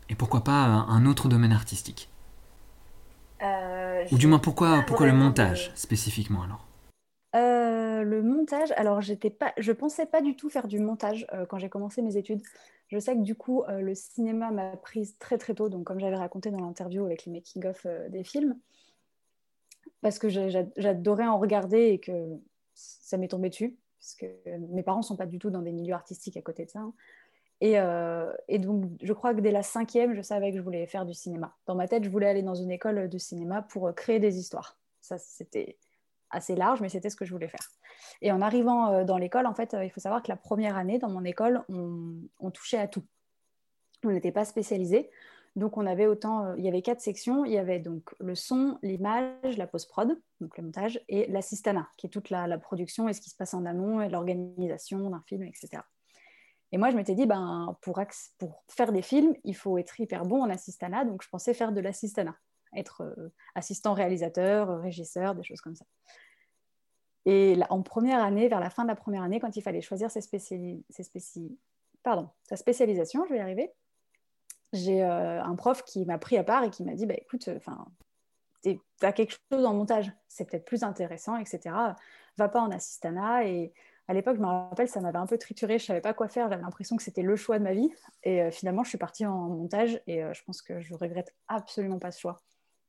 Et 0.08 0.16
pourquoi 0.16 0.42
pas 0.42 0.64
un 0.64 1.06
autre 1.06 1.28
domaine 1.28 1.52
artistique? 1.52 2.08
Euh, 3.40 4.02
Ou 4.10 4.18
du 4.18 4.26
moins 4.26 4.40
pourquoi, 4.40 4.82
pourquoi 4.84 5.06
le 5.06 5.12
montage 5.12 5.70
spécifiquement 5.76 6.42
alors? 6.42 6.66
Le 8.02 8.22
montage, 8.22 8.72
alors 8.76 9.00
j'étais 9.00 9.30
pas, 9.30 9.52
je 9.58 9.72
pensais 9.72 10.06
pas 10.06 10.20
du 10.20 10.36
tout 10.36 10.50
faire 10.50 10.68
du 10.68 10.78
montage 10.78 11.26
quand 11.48 11.58
j'ai 11.58 11.68
commencé 11.68 12.02
mes 12.02 12.16
études. 12.16 12.42
Je 12.88 12.98
sais 12.98 13.14
que 13.14 13.22
du 13.22 13.34
coup 13.34 13.64
le 13.68 13.94
cinéma 13.94 14.50
m'a 14.50 14.76
prise 14.76 15.16
très 15.18 15.38
très 15.38 15.54
tôt, 15.54 15.68
donc 15.68 15.84
comme 15.84 15.98
j'avais 15.98 16.16
raconté 16.16 16.50
dans 16.50 16.60
l'interview 16.60 17.04
avec 17.04 17.24
les 17.24 17.32
making-of 17.32 17.86
des 18.10 18.22
films, 18.22 18.58
parce 20.02 20.18
que 20.18 20.28
j'adorais 20.28 21.26
en 21.26 21.38
regarder 21.38 21.88
et 21.88 21.98
que 21.98 22.38
ça 22.74 23.16
m'est 23.16 23.28
tombé 23.28 23.48
dessus, 23.48 23.78
parce 23.98 24.14
que 24.14 24.58
mes 24.58 24.82
parents 24.82 25.02
sont 25.02 25.16
pas 25.16 25.26
du 25.26 25.38
tout 25.38 25.50
dans 25.50 25.62
des 25.62 25.72
milieux 25.72 25.94
artistiques 25.94 26.36
à 26.36 26.42
côté 26.42 26.64
de 26.64 26.70
ça. 26.70 26.80
Hein. 26.80 26.92
Euh, 27.62 28.32
et, 28.48 28.58
donc, 28.58 28.90
je 29.00 29.12
crois 29.12 29.34
que 29.34 29.40
dès 29.40 29.52
la 29.52 29.62
cinquième, 29.62 30.14
je 30.14 30.22
savais 30.22 30.50
que 30.50 30.56
je 30.56 30.62
voulais 30.62 30.86
faire 30.86 31.06
du 31.06 31.14
cinéma. 31.14 31.54
Dans 31.66 31.74
ma 31.74 31.86
tête, 31.86 32.04
je 32.04 32.10
voulais 32.10 32.26
aller 32.26 32.42
dans 32.42 32.54
une 32.54 32.70
école 32.70 33.08
de 33.08 33.18
cinéma 33.18 33.62
pour 33.62 33.88
euh, 33.88 33.92
créer 33.92 34.18
des 34.18 34.38
histoires. 34.38 34.78
Ça, 35.00 35.18
c'était 35.18 35.78
assez 36.32 36.56
large, 36.56 36.80
mais 36.80 36.88
c'était 36.88 37.10
ce 37.10 37.16
que 37.16 37.24
je 37.24 37.32
voulais 37.32 37.48
faire. 37.48 37.68
Et 38.20 38.32
en 38.32 38.40
arrivant 38.40 38.92
euh, 38.92 39.04
dans 39.04 39.18
l'école, 39.18 39.46
en 39.46 39.54
fait, 39.54 39.76
il 39.80 39.90
faut 39.90 40.00
savoir 40.00 40.22
que 40.22 40.28
la 40.28 40.36
première 40.36 40.76
année, 40.76 40.98
dans 40.98 41.10
mon 41.10 41.24
école, 41.24 41.62
on, 41.68 42.14
on 42.40 42.50
touchait 42.50 42.78
à 42.78 42.88
tout. 42.88 43.04
On 44.04 44.10
n'était 44.10 44.32
pas 44.32 44.44
spécialisé. 44.44 45.10
Donc, 45.54 45.76
on 45.76 45.86
avait 45.86 46.06
autant, 46.06 46.46
euh, 46.46 46.54
il 46.56 46.64
y 46.64 46.68
avait 46.68 46.82
quatre 46.82 47.00
sections. 47.00 47.44
Il 47.44 47.52
y 47.52 47.58
avait 47.58 47.78
donc 47.78 48.14
le 48.20 48.34
son, 48.34 48.78
l'image, 48.82 49.56
la 49.58 49.66
post-prod, 49.66 50.18
donc 50.40 50.56
le 50.56 50.64
montage, 50.64 51.00
et 51.08 51.26
l'assistana, 51.30 51.88
qui 51.98 52.06
est 52.06 52.10
toute 52.10 52.30
la, 52.30 52.58
production 52.58 53.08
et 53.08 53.12
ce 53.12 53.20
qui 53.20 53.30
se 53.30 53.36
passe 53.36 53.52
en 53.54 53.66
amont 53.66 54.00
et 54.00 54.08
l'organisation 54.08 55.10
d'un 55.10 55.22
film, 55.26 55.42
etc. 55.42 55.82
Et 56.74 56.78
moi, 56.78 56.90
je 56.90 56.96
m'étais 56.96 57.14
dit, 57.14 57.26
ben, 57.26 57.76
pour, 57.82 58.00
pour, 58.38 58.64
faire 58.68 58.92
des 58.92 59.02
films, 59.02 59.34
il 59.44 59.54
faut 59.54 59.76
être 59.76 60.00
hyper 60.00 60.24
bon 60.24 60.42
en 60.42 60.48
assistana. 60.48 61.04
Donc, 61.04 61.22
je 61.22 61.28
pensais 61.28 61.52
faire 61.52 61.72
de 61.72 61.80
l'assistana, 61.82 62.34
être 62.74 63.02
euh, 63.02 63.32
assistant 63.54 63.94
réalisateur, 63.94 64.80
régisseur, 64.80 65.34
des 65.34 65.42
choses 65.42 65.60
comme 65.60 65.76
ça. 65.76 65.84
Et 67.24 67.56
en 67.70 67.82
première 67.82 68.22
année, 68.22 68.48
vers 68.48 68.60
la 68.60 68.70
fin 68.70 68.82
de 68.82 68.88
la 68.88 68.96
première 68.96 69.22
année, 69.22 69.38
quand 69.38 69.56
il 69.56 69.62
fallait 69.62 69.80
choisir 69.80 70.10
ses 70.10 70.20
sa 70.20 72.56
spécialisation, 72.56 73.24
je 73.26 73.32
vais 73.32 73.38
y 73.38 73.40
arriver, 73.40 73.72
j'ai 74.72 75.04
euh, 75.04 75.42
un 75.42 75.54
prof 75.54 75.84
qui 75.84 76.04
m'a 76.04 76.18
pris 76.18 76.36
à 76.36 76.44
part 76.44 76.64
et 76.64 76.70
qui 76.70 76.82
m'a 76.82 76.94
dit 76.94 77.06
bah, 77.06 77.14
écoute, 77.16 77.48
enfin, 77.56 77.86
tu 78.62 78.80
as 79.02 79.12
quelque 79.12 79.36
chose 79.52 79.64
en 79.64 79.74
montage, 79.74 80.10
c'est 80.28 80.48
peut-être 80.48 80.64
plus 80.64 80.82
intéressant, 80.82 81.36
etc. 81.36 81.74
Va 82.38 82.48
pas 82.48 82.60
en 82.60 82.70
assistana. 82.70 83.46
Et 83.46 83.72
à 84.08 84.14
l'époque, 84.14 84.36
je 84.36 84.40
me 84.40 84.46
rappelle, 84.46 84.88
ça 84.88 85.00
m'avait 85.00 85.18
un 85.18 85.26
peu 85.26 85.38
trituré, 85.38 85.78
je 85.78 85.86
savais 85.86 86.00
pas 86.00 86.14
quoi 86.14 86.28
faire, 86.28 86.48
j'avais 86.48 86.62
l'impression 86.62 86.96
que 86.96 87.02
c'était 87.02 87.22
le 87.22 87.36
choix 87.36 87.58
de 87.58 87.64
ma 87.64 87.72
vie. 87.72 87.90
Et 88.22 88.42
euh, 88.42 88.50
finalement, 88.50 88.84
je 88.84 88.90
suis 88.90 88.98
partie 88.98 89.26
en 89.26 89.48
montage 89.48 90.00
et 90.06 90.24
euh, 90.24 90.32
je 90.32 90.42
pense 90.44 90.62
que 90.62 90.80
je 90.80 90.94
regrette 90.94 91.34
absolument 91.48 91.98
pas 91.98 92.10
ce 92.10 92.20
choix. 92.20 92.40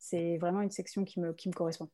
C'est 0.03 0.35
vraiment 0.35 0.59
une 0.59 0.69
section 0.69 1.05
qui 1.05 1.21
me, 1.21 1.31
qui 1.31 1.47
me 1.47 1.53
correspond. 1.53 1.87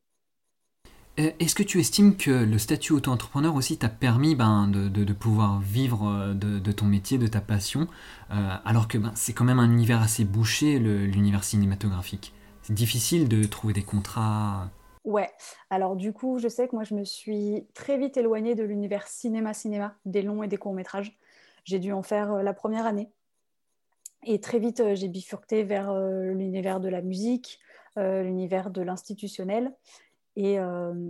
Euh, 1.20 1.30
est-ce 1.40 1.54
que 1.54 1.62
tu 1.62 1.80
estimes 1.80 2.18
que 2.18 2.32
le 2.32 2.58
statut 2.58 2.94
auto-entrepreneur 2.94 3.54
aussi 3.54 3.78
t'a 3.78 3.88
permis 3.88 4.34
ben, 4.34 4.68
de, 4.68 5.14
pouvoir 5.14 5.60
vivre 5.60 6.10
euh, 6.10 6.34
de, 6.34 6.72
ton 6.72 6.86
métier, 6.86 7.20
de 7.20 7.28
ta 7.28 7.40
passion, 7.40 7.88
euh, 8.32 8.56
alors 8.66 8.88
que 8.88 8.98
ben, 8.98 9.12
c'est 9.14 9.34
quand 9.34 9.44
même 9.44 9.60
un 9.60 9.72
univers 9.72 10.02
assez 10.02 10.26
bouché, 10.26 10.80
l'univers 10.80 11.44
cinématographique? 11.44 12.34
C'est 12.64 12.74
difficile 12.74 13.30
de 13.30 13.44
trouver 13.44 13.74
des 13.74 13.84
contrats? 13.84 14.72
Ouais, 15.04 15.30
alors 15.70 15.96
du 15.96 16.12
coup, 16.12 16.40
je 16.40 16.48
sais 16.48 16.68
que 16.68 16.76
moi, 16.76 16.86
je 16.86 16.96
me 16.96 17.06
suis 17.06 17.68
très 17.76 18.00
vite 18.00 18.18
éloignée 18.18 18.56
de 18.56 18.64
l'univers 18.64 19.08
cinéma-cinéma, 19.08 19.96
des 20.06 20.24
longs 20.24 20.42
et 20.42 20.48
des 20.48 20.58
courts-métrages. 20.58 21.16
J'ai 21.64 21.78
dû 21.78 21.92
en 21.92 22.02
faire 22.02 22.42
la 22.42 22.54
première 22.56 22.88
année. 22.88 23.12
Et 24.26 24.42
très 24.42 24.58
vite, 24.58 24.82
j'ai 24.96 25.08
bifurqué 25.10 25.64
vers 25.64 25.94
l'univers 25.94 26.80
de 26.80 26.90
la 26.90 27.02
musique, 27.02 27.60
l'univers 27.98 28.70
de 28.70 28.82
l'institutionnel 28.82 29.74
et, 30.36 30.58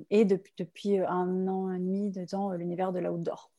et 0.09 0.25
depuis, 0.25 0.53
depuis, 0.57 0.97
un 0.97 1.47
an 1.47 1.71
et 1.71 1.79
demi, 1.79 2.09
deux 2.09 2.35
ans, 2.35 2.51
l'univers 2.51 2.91
de 2.91 2.99
l'outdoor. 2.99 3.51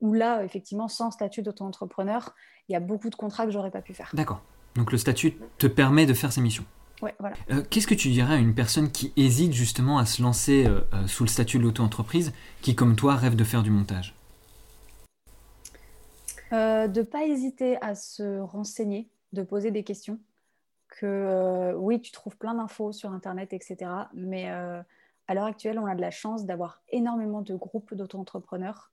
Où 0.00 0.12
là, 0.12 0.44
effectivement, 0.44 0.88
sans 0.88 1.10
statut 1.10 1.42
d'auto-entrepreneur, 1.42 2.34
il 2.68 2.72
y 2.72 2.76
a 2.76 2.80
beaucoup 2.80 3.10
de 3.10 3.14
contrats 3.14 3.44
que 3.44 3.50
j'aurais 3.50 3.70
pas 3.70 3.82
pu 3.82 3.94
faire. 3.94 4.10
D'accord. 4.14 4.42
Donc 4.74 4.92
le 4.92 4.98
statut 4.98 5.36
te 5.58 5.66
permet 5.66 6.06
de 6.06 6.14
faire 6.14 6.32
ces 6.32 6.40
missions. 6.40 6.64
Ouais, 7.02 7.14
voilà. 7.18 7.36
Euh, 7.50 7.62
qu'est-ce 7.68 7.86
que 7.86 7.94
tu 7.94 8.08
dirais 8.10 8.34
à 8.34 8.38
une 8.38 8.54
personne 8.54 8.90
qui 8.90 9.12
hésite 9.16 9.52
justement 9.52 9.98
à 9.98 10.06
se 10.06 10.22
lancer 10.22 10.66
euh, 10.66 10.80
euh, 10.92 11.06
sous 11.06 11.24
le 11.24 11.28
statut 11.28 11.58
de 11.58 11.62
l'auto-entreprise, 11.62 12.32
qui 12.60 12.74
comme 12.74 12.94
toi 12.94 13.16
rêve 13.16 13.36
de 13.36 13.44
faire 13.44 13.62
du 13.62 13.70
montage? 13.70 14.14
De 16.52 16.98
ne 16.98 17.02
pas 17.04 17.24
hésiter 17.24 17.80
à 17.80 17.94
se 17.94 18.40
renseigner, 18.40 19.08
de 19.32 19.42
poser 19.44 19.70
des 19.70 19.84
questions. 19.84 20.18
Que 21.00 21.72
oui, 21.76 22.00
tu 22.00 22.12
trouves 22.12 22.36
plein 22.36 22.54
d'infos 22.54 22.92
sur 22.92 23.10
Internet, 23.12 23.52
etc. 23.52 23.90
Mais 24.12 24.48
à 24.48 25.34
l'heure 25.34 25.44
actuelle, 25.44 25.78
on 25.78 25.86
a 25.86 25.94
de 25.94 26.00
la 26.00 26.10
chance 26.10 26.44
d'avoir 26.44 26.82
énormément 26.90 27.40
de 27.40 27.54
groupes 27.54 27.94
d'auto-entrepreneurs 27.94 28.90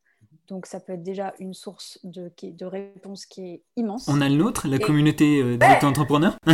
donc, 0.48 0.66
ça 0.66 0.80
peut 0.80 0.94
être 0.94 1.04
déjà 1.04 1.34
une 1.40 1.54
source 1.54 2.00
de, 2.04 2.32
de 2.42 2.66
réponse 2.66 3.26
qui 3.26 3.42
est 3.42 3.64
immense. 3.76 4.08
On 4.08 4.22
a 4.22 4.30
le 4.30 4.36
nôtre, 4.36 4.68
la 4.68 4.80
communauté 4.80 5.42
euh, 5.42 5.58
des 5.58 5.86
entrepreneurs 5.86 6.38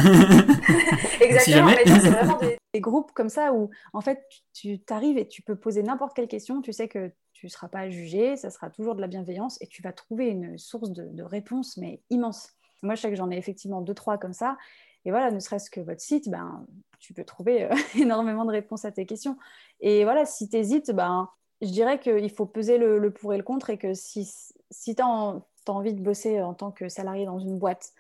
Exactement, 1.22 1.68
mais 1.68 1.86
c'est 1.86 2.10
vraiment 2.10 2.40
des, 2.40 2.82
groupes 2.82 3.12
comme 3.12 3.30
ça 3.30 3.54
où, 3.54 3.70
en 3.94 4.02
fait, 4.02 4.26
tu 4.52 4.80
t'arrives 4.80 5.20
et 5.20 5.28
tu 5.28 5.44
peux 5.44 5.56
poser 5.56 5.84
n'importe 5.84 6.16
quelle 6.16 6.28
question. 6.28 6.62
Tu 6.62 6.74
sais 6.74 6.88
que 6.88 7.12
tu 7.34 7.46
ne 7.46 7.52
seras 7.52 7.68
pas 7.68 7.88
jugé, 7.88 8.36
ça 8.36 8.50
sera 8.50 8.72
toujours 8.72 8.96
de 8.96 9.02
la 9.02 9.08
bienveillance 9.08 9.62
et 9.62 9.68
tu 9.68 9.84
vas 9.84 9.94
trouver 9.94 10.28
une 10.28 10.58
source 10.58 10.90
de, 10.90 11.10
de 11.12 11.24
réponse, 11.24 11.78
mais 11.78 12.02
immense. 12.10 12.50
Moi, 12.82 12.96
je 12.96 13.02
sais 13.02 13.10
que 13.12 13.16
j'en 13.16 13.30
ai 13.30 13.38
effectivement 13.38 13.82
deux, 13.82 13.94
trois 13.94 14.18
comme 14.18 14.34
ça. 14.34 14.58
Et 15.06 15.12
voilà, 15.12 15.32
ne 15.32 15.40
serait-ce 15.40 15.70
que 15.70 15.82
votre 15.82 16.02
site, 16.02 16.30
ben, 16.30 16.66
tu 17.00 17.14
peux 17.14 17.24
trouver 17.24 17.64
euh, 17.64 17.76
énormément 17.96 18.46
de 18.46 18.52
réponses 18.52 18.86
à 18.86 18.92
tes 18.92 19.06
questions. 19.06 19.38
Et 19.82 20.04
voilà, 20.04 20.26
si 20.26 20.50
tu 20.50 20.58
hésites, 20.58 20.92
ben, 20.92 21.30
je 21.62 21.70
dirais 21.70 22.00
qu'il 22.00 22.30
faut 22.30 22.46
peser 22.46 22.78
le, 22.78 23.12
pour 23.12 23.34
et 23.34 23.38
le 23.38 23.44
contre 23.44 23.70
et 23.70 23.78
que 23.78 23.94
si, 23.94 24.30
si 24.72 24.96
tu 24.96 25.02
as, 25.02 25.42
envie 25.68 25.94
de 25.94 26.02
bosser 26.02 26.42
en 26.42 26.54
tant 26.54 26.72
que 26.72 26.90
salarié 26.90 27.26
dans 27.26 27.40
une 27.40 27.58
boîte 27.58 27.94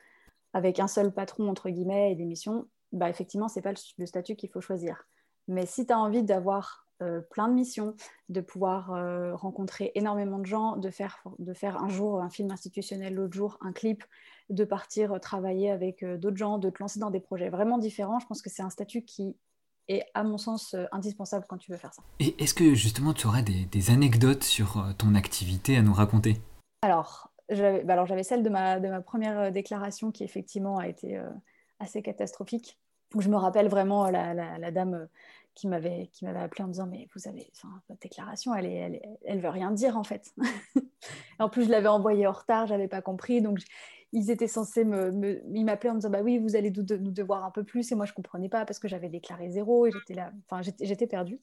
avec 0.53 0.79
un 0.79 0.87
seul 0.87 1.13
patron, 1.13 1.47
entre 1.47 1.69
guillemets, 1.69 2.11
et 2.11 2.15
des 2.15 2.25
missions, 2.25 2.67
bah, 2.91 3.09
effectivement, 3.09 3.47
ce 3.47 3.57
n'est 3.57 3.63
pas 3.63 3.73
le, 3.97 4.05
statut 4.05 4.35
qu'il 4.35 4.49
faut 4.49 4.61
choisir. 4.61 5.07
Mais 5.47 5.65
si 5.65 5.85
tu 5.85 5.93
as 5.93 5.99
envie 5.99 6.23
d'avoir 6.23 6.87
euh, 7.03 7.21
plein 7.21 7.47
de 7.47 7.53
missions, 7.53 7.95
de 8.29 8.41
pouvoir 8.41 8.93
euh, 8.93 9.35
rencontrer 9.35 9.91
énormément 9.95 10.39
de 10.39 10.45
gens, 10.45 10.77
de 10.77 10.89
faire, 10.89 11.23
de 11.39 11.53
faire 11.53 11.81
un 11.81 11.89
jour 11.89 12.21
un 12.21 12.29
film 12.29 12.51
institutionnel, 12.51 13.15
l'autre 13.15 13.33
jour 13.33 13.57
un 13.61 13.73
clip, 13.73 14.03
de 14.49 14.63
partir 14.63 15.19
travailler 15.19 15.69
avec 15.71 16.03
euh, 16.03 16.17
d'autres 16.17 16.37
gens, 16.37 16.57
de 16.57 16.69
te 16.69 16.81
lancer 16.81 16.99
dans 16.99 17.11
des 17.11 17.19
projets 17.19 17.49
vraiment 17.49 17.77
différents, 17.77 18.19
je 18.19 18.25
pense 18.27 18.41
que 18.41 18.49
c'est 18.49 18.63
un 18.63 18.69
statut 18.69 19.03
qui 19.03 19.35
est 19.87 20.05
à 20.13 20.23
mon 20.23 20.37
sens 20.37 20.73
euh, 20.73 20.85
indispensable 20.91 21.45
quand 21.47 21.57
tu 21.57 21.71
veux 21.71 21.77
faire 21.77 21.93
ça. 21.93 22.03
Et 22.19 22.41
est-ce 22.41 22.53
que 22.53 22.73
justement 22.73 23.13
tu 23.13 23.27
aurais 23.27 23.43
des, 23.43 23.91
anecdotes 23.91 24.43
sur 24.43 24.77
euh, 24.77 24.93
ton 24.97 25.15
activité 25.15 25.77
à 25.77 25.81
nous 25.81 25.93
raconter? 25.93 26.37
Alors, 26.81 27.31
j'avais 27.49 27.83
bah 27.83 27.93
alors, 27.93 28.07
celle 28.23 28.43
de 28.43 28.49
ma, 28.49 28.79
de 28.79 28.87
ma 28.87 29.01
première 29.01 29.39
euh, 29.39 29.51
déclaration 29.51 30.11
qui 30.11 30.23
effectivement 30.23 30.77
a 30.77 30.87
été 30.87 31.19
assez 31.79 32.01
catastrophique. 32.01 32.77
Je 33.17 33.29
me 33.29 33.35
rappelle 33.35 33.67
vraiment 33.67 34.09
la, 34.09 34.33
la, 34.33 34.71
dame 34.71 35.07
qui 35.55 35.67
m'avait 35.67 36.07
qui 36.11 36.25
m'avait 36.25 36.39
appelé 36.39 36.63
en 36.63 36.67
me 36.67 36.73
disant 36.73 36.87
mais 36.87 37.07
vous 37.15 37.27
avez 37.27 37.51
votre 37.87 37.99
déclaration 38.01 38.55
elle 38.55 38.65
est, 38.65 38.75
elle, 38.75 39.01
elle 39.25 39.39
veut 39.39 39.49
rien 39.49 39.71
dire 39.71 39.97
en 39.97 40.03
fait. 40.03 40.33
En 41.39 41.49
plus 41.49 41.65
je 41.65 41.69
l'avais 41.69 41.89
envoyée 41.89 42.25
en 42.27 42.31
retard 42.31 42.65
j'avais 42.65 42.87
pas 42.87 43.01
compris 43.01 43.41
donc 43.41 43.59
ils 44.13 44.29
étaient 44.29 44.47
censés 44.47 44.85
me, 44.85 45.11
me 45.11 45.63
m'appelaient 45.63 45.89
en 45.89 45.95
me 45.95 45.99
disant 45.99 46.11
bah 46.11 46.21
oui 46.21 46.37
vous 46.37 46.55
allez 46.55 46.71
nous, 46.71 46.83
devoir 46.83 47.43
un 47.43 47.51
peu 47.51 47.63
plus 47.63 47.91
et 47.91 47.95
moi 47.95 48.05
je 48.05 48.13
comprenais 48.13 48.47
pas 48.47 48.65
parce 48.65 48.79
que 48.79 48.87
j'avais 48.87 49.09
déclaré 49.09 49.49
zéro 49.49 49.85
et 49.85 49.91
j'étais 49.91 50.13
là 50.13 50.31
enfin 50.45 50.61
j'étais 50.61 51.07
perdue. 51.07 51.39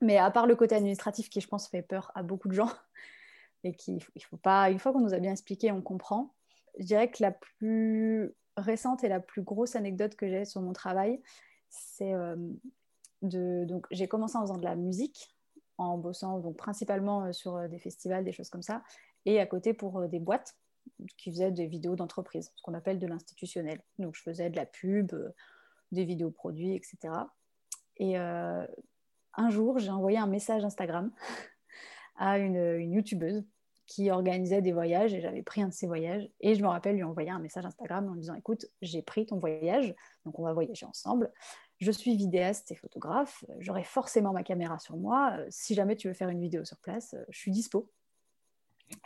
Mais 0.00 0.16
à 0.16 0.30
part 0.30 0.46
le 0.46 0.56
côté 0.56 0.74
administratif 0.74 1.28
qui 1.28 1.40
je 1.40 1.46
pense 1.46 1.68
fait 1.68 1.82
peur 1.82 2.10
à 2.14 2.22
beaucoup 2.22 2.48
de 2.48 2.54
gens 2.54 2.70
et 3.64 3.74
qui 3.74 4.02
il 4.14 4.24
faut 4.24 4.38
pas 4.38 4.70
une 4.70 4.78
fois 4.78 4.92
qu'on 4.92 5.00
nous 5.00 5.14
a 5.14 5.18
bien 5.18 5.32
expliqué 5.32 5.70
on 5.70 5.82
comprend 5.82 6.34
je 6.78 6.86
dirais 6.86 7.10
que 7.10 7.22
la 7.22 7.32
plus 7.32 8.32
récente 8.56 9.04
et 9.04 9.08
la 9.08 9.20
plus 9.20 9.42
grosse 9.42 9.76
anecdote 9.76 10.16
que 10.16 10.26
j'ai 10.26 10.46
sur 10.46 10.62
mon 10.62 10.72
travail 10.72 11.20
c'est 11.68 12.14
euh, 12.14 12.36
donc 13.22 13.86
j'ai 13.90 14.08
commencé 14.08 14.36
en 14.36 14.42
faisant 14.42 14.58
de 14.58 14.64
la 14.64 14.76
musique 14.76 15.34
en 15.76 15.98
bossant 15.98 16.38
donc 16.38 16.56
principalement 16.56 17.24
euh, 17.24 17.32
sur 17.32 17.56
euh, 17.56 17.68
des 17.68 17.78
festivals 17.78 18.24
des 18.24 18.32
choses 18.32 18.48
comme 18.50 18.62
ça 18.62 18.82
et 19.26 19.40
à 19.40 19.46
côté 19.46 19.74
pour 19.74 20.08
des 20.08 20.18
boîtes 20.18 20.56
qui 21.16 21.30
faisait 21.30 21.50
des 21.50 21.66
vidéos 21.66 21.96
d'entreprise, 21.96 22.52
ce 22.54 22.62
qu'on 22.62 22.74
appelle 22.74 22.98
de 22.98 23.06
l'institutionnel. 23.06 23.80
Donc, 23.98 24.14
je 24.14 24.22
faisais 24.22 24.50
de 24.50 24.56
la 24.56 24.66
pub, 24.66 25.12
euh, 25.12 25.30
des 25.92 26.04
vidéos 26.04 26.30
produits, 26.30 26.74
etc. 26.74 26.98
Et 27.96 28.18
euh, 28.18 28.66
un 29.34 29.50
jour, 29.50 29.78
j'ai 29.78 29.90
envoyé 29.90 30.18
un 30.18 30.26
message 30.26 30.64
Instagram 30.64 31.10
à 32.16 32.38
une, 32.38 32.80
youtubeuse 32.80 33.44
qui 33.86 34.10
organisait 34.10 34.62
des 34.62 34.72
voyages 34.72 35.12
et 35.14 35.20
j'avais 35.20 35.42
pris 35.42 35.62
un 35.62 35.68
de 35.68 35.72
ses 35.72 35.88
voyages. 35.88 36.28
Et 36.40 36.54
je 36.54 36.62
me 36.62 36.68
rappelle 36.68 36.94
lui 36.94 37.02
envoyer 37.02 37.30
un 37.30 37.40
message 37.40 37.66
Instagram 37.66 38.08
en 38.08 38.14
disant 38.14 38.34
Écoute, 38.34 38.66
j'ai 38.82 39.02
pris 39.02 39.26
ton 39.26 39.38
voyage, 39.38 39.94
donc 40.24 40.38
on 40.38 40.44
va 40.44 40.52
voyager 40.52 40.86
ensemble. 40.86 41.32
Je 41.80 41.90
suis 41.90 42.16
vidéaste 42.16 42.70
et 42.72 42.74
photographe, 42.74 43.44
j'aurai 43.58 43.84
forcément 43.84 44.32
ma 44.32 44.42
caméra 44.42 44.78
sur 44.78 44.96
moi. 44.96 45.38
Si 45.48 45.74
jamais 45.74 45.96
tu 45.96 46.08
veux 46.08 46.14
faire 46.14 46.28
une 46.28 46.40
vidéo 46.40 46.64
sur 46.64 46.76
place, 46.78 47.16
je 47.30 47.38
suis 47.38 47.50
dispo. 47.50 47.90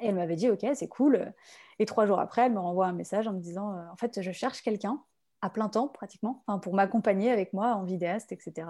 Et 0.01 0.07
elle 0.07 0.15
m'avait 0.15 0.37
dit, 0.37 0.51
OK, 0.51 0.67
c'est 0.75 0.89
cool. 0.89 1.33
Et 1.79 1.87
trois 1.87 2.07
jours 2.07 2.19
après, 2.19 2.43
elle 2.43 2.53
me 2.53 2.59
renvoie 2.59 2.87
un 2.87 2.93
message 2.93 3.29
en 3.29 3.33
me 3.33 3.41
disant, 3.41 3.77
euh, 3.77 3.83
en 3.93 3.97
fait, 3.97 4.21
je 4.21 4.33
cherche 4.33 4.63
quelqu'un 4.63 5.03
à 5.43 5.51
plein 5.51 5.69
temps 5.69 5.89
pratiquement, 5.89 6.43
pour 6.63 6.75
m'accompagner 6.75 7.31
avec 7.31 7.53
moi 7.53 7.75
en 7.75 7.85
vidéaste, 7.85 8.33
etc. 8.33 8.67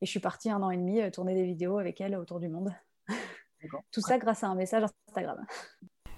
Et 0.00 0.06
je 0.06 0.10
suis 0.10 0.20
partie 0.20 0.50
un 0.50 0.62
an 0.62 0.70
et 0.70 0.78
demi 0.78 1.02
euh, 1.02 1.10
tourner 1.10 1.34
des 1.34 1.44
vidéos 1.44 1.78
avec 1.78 2.00
elle 2.00 2.16
autour 2.16 2.40
du 2.40 2.48
monde. 2.48 2.72
Tout 3.92 4.00
ça 4.00 4.16
grâce 4.18 4.42
à 4.42 4.48
un 4.48 4.54
message 4.54 4.84
Instagram. 5.06 5.44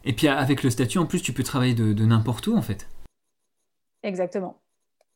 Et 0.04 0.14
puis 0.14 0.28
avec 0.28 0.62
le 0.62 0.70
statut, 0.70 0.98
en 0.98 1.06
plus, 1.06 1.22
tu 1.22 1.32
peux 1.32 1.42
travailler 1.42 1.74
de, 1.74 2.04
n'importe 2.04 2.46
où, 2.46 2.56
en 2.56 2.62
fait. 2.62 2.88
Exactement. 4.04 4.62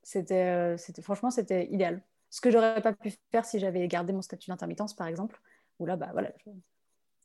C'était, 0.08 0.46
euh, 0.46 0.78
c'était, 0.78 1.02
franchement, 1.02 1.30
c'était 1.30 1.66
idéal. 1.66 2.00
Ce 2.30 2.40
que 2.40 2.50
j'aurais 2.50 2.80
pas 2.80 2.94
pu 2.94 3.12
faire 3.30 3.44
si 3.44 3.58
j'avais 3.58 3.86
gardé 3.88 4.14
mon 4.14 4.22
statut 4.22 4.48
d'intermittence, 4.48 4.96
par 4.96 5.06
exemple, 5.06 5.38
où 5.78 5.84
là, 5.84 5.96
bah 5.96 6.08
voilà, 6.12 6.32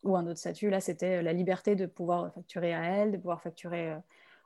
ou 0.03 0.17
un 0.17 0.27
autre 0.27 0.37
statut. 0.37 0.69
Là, 0.69 0.81
c'était 0.81 1.19
euh, 1.19 1.21
la 1.21 1.31
liberté 1.31 1.77
de 1.77 1.85
pouvoir 1.85 2.33
facturer 2.33 2.73
à 2.73 2.83
elle, 2.83 3.13
de 3.13 3.17
pouvoir 3.17 3.41
facturer 3.41 3.91
euh, 3.91 3.97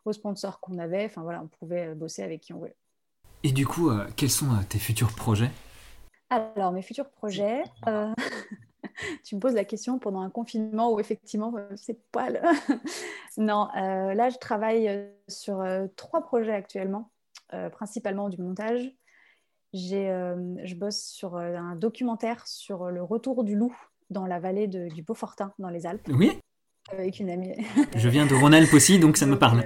aux 0.06 0.14
sponsors 0.14 0.60
qu'on 0.60 0.78
avait. 0.78 1.06
Enfin 1.06 1.24
voilà, 1.24 1.42
on 1.42 1.48
pouvait 1.48 1.96
bosser 1.96 2.22
avec 2.22 2.42
qui 2.42 2.54
on 2.54 2.60
voulait. 2.60 2.76
Et 3.42 3.52
du 3.52 3.66
coup, 3.66 3.90
quels 4.16 4.30
sont 4.30 4.50
tes 4.70 4.78
futurs 4.78 5.16
projets? 5.16 5.50
Alors, 6.30 6.72
mes 6.72 6.84
futurs 6.84 7.10
projets, 7.10 7.64
tu 9.24 9.36
me 9.36 9.40
poses 9.40 9.56
la 9.56 9.66
question 9.66 9.98
pendant 9.98 10.22
un 10.22 10.30
confinement 10.30 10.94
où 10.94 11.00
effectivement, 11.00 11.56
c'est 11.76 12.00
pas 12.12 12.30
le... 12.30 12.40
non, 13.38 13.68
là, 13.74 14.30
je 14.30 14.38
travaille 14.38 15.10
sur 15.28 15.66
trois 15.96 16.22
projets 16.22 16.54
actuellement, 16.54 17.10
principalement 17.72 18.30
du 18.30 18.42
montage. 18.42 18.92
je 19.74 20.76
bosse 20.76 21.04
sur 21.04 21.38
un 21.38 21.76
documentaire 21.76 22.48
sur 22.48 22.90
le 22.92 23.04
retour 23.04 23.44
du 23.44 23.56
loup 23.56 23.76
dans 24.10 24.26
la 24.26 24.40
vallée 24.40 24.68
du 24.68 25.02
Beaufortin, 25.04 25.54
dans 25.60 25.70
les 25.70 25.86
Alpes. 25.86 26.08
Oui. 26.10 26.40
Avec 26.92 27.20
une 27.20 27.30
amie. 27.30 27.54
Je 27.96 28.08
viens 28.08 28.26
de 28.26 28.34
Rhône-Alpes 28.34 28.74
aussi, 28.74 28.98
donc 28.98 29.18
ça 29.18 29.26
me 29.26 29.38
parle. 29.40 29.66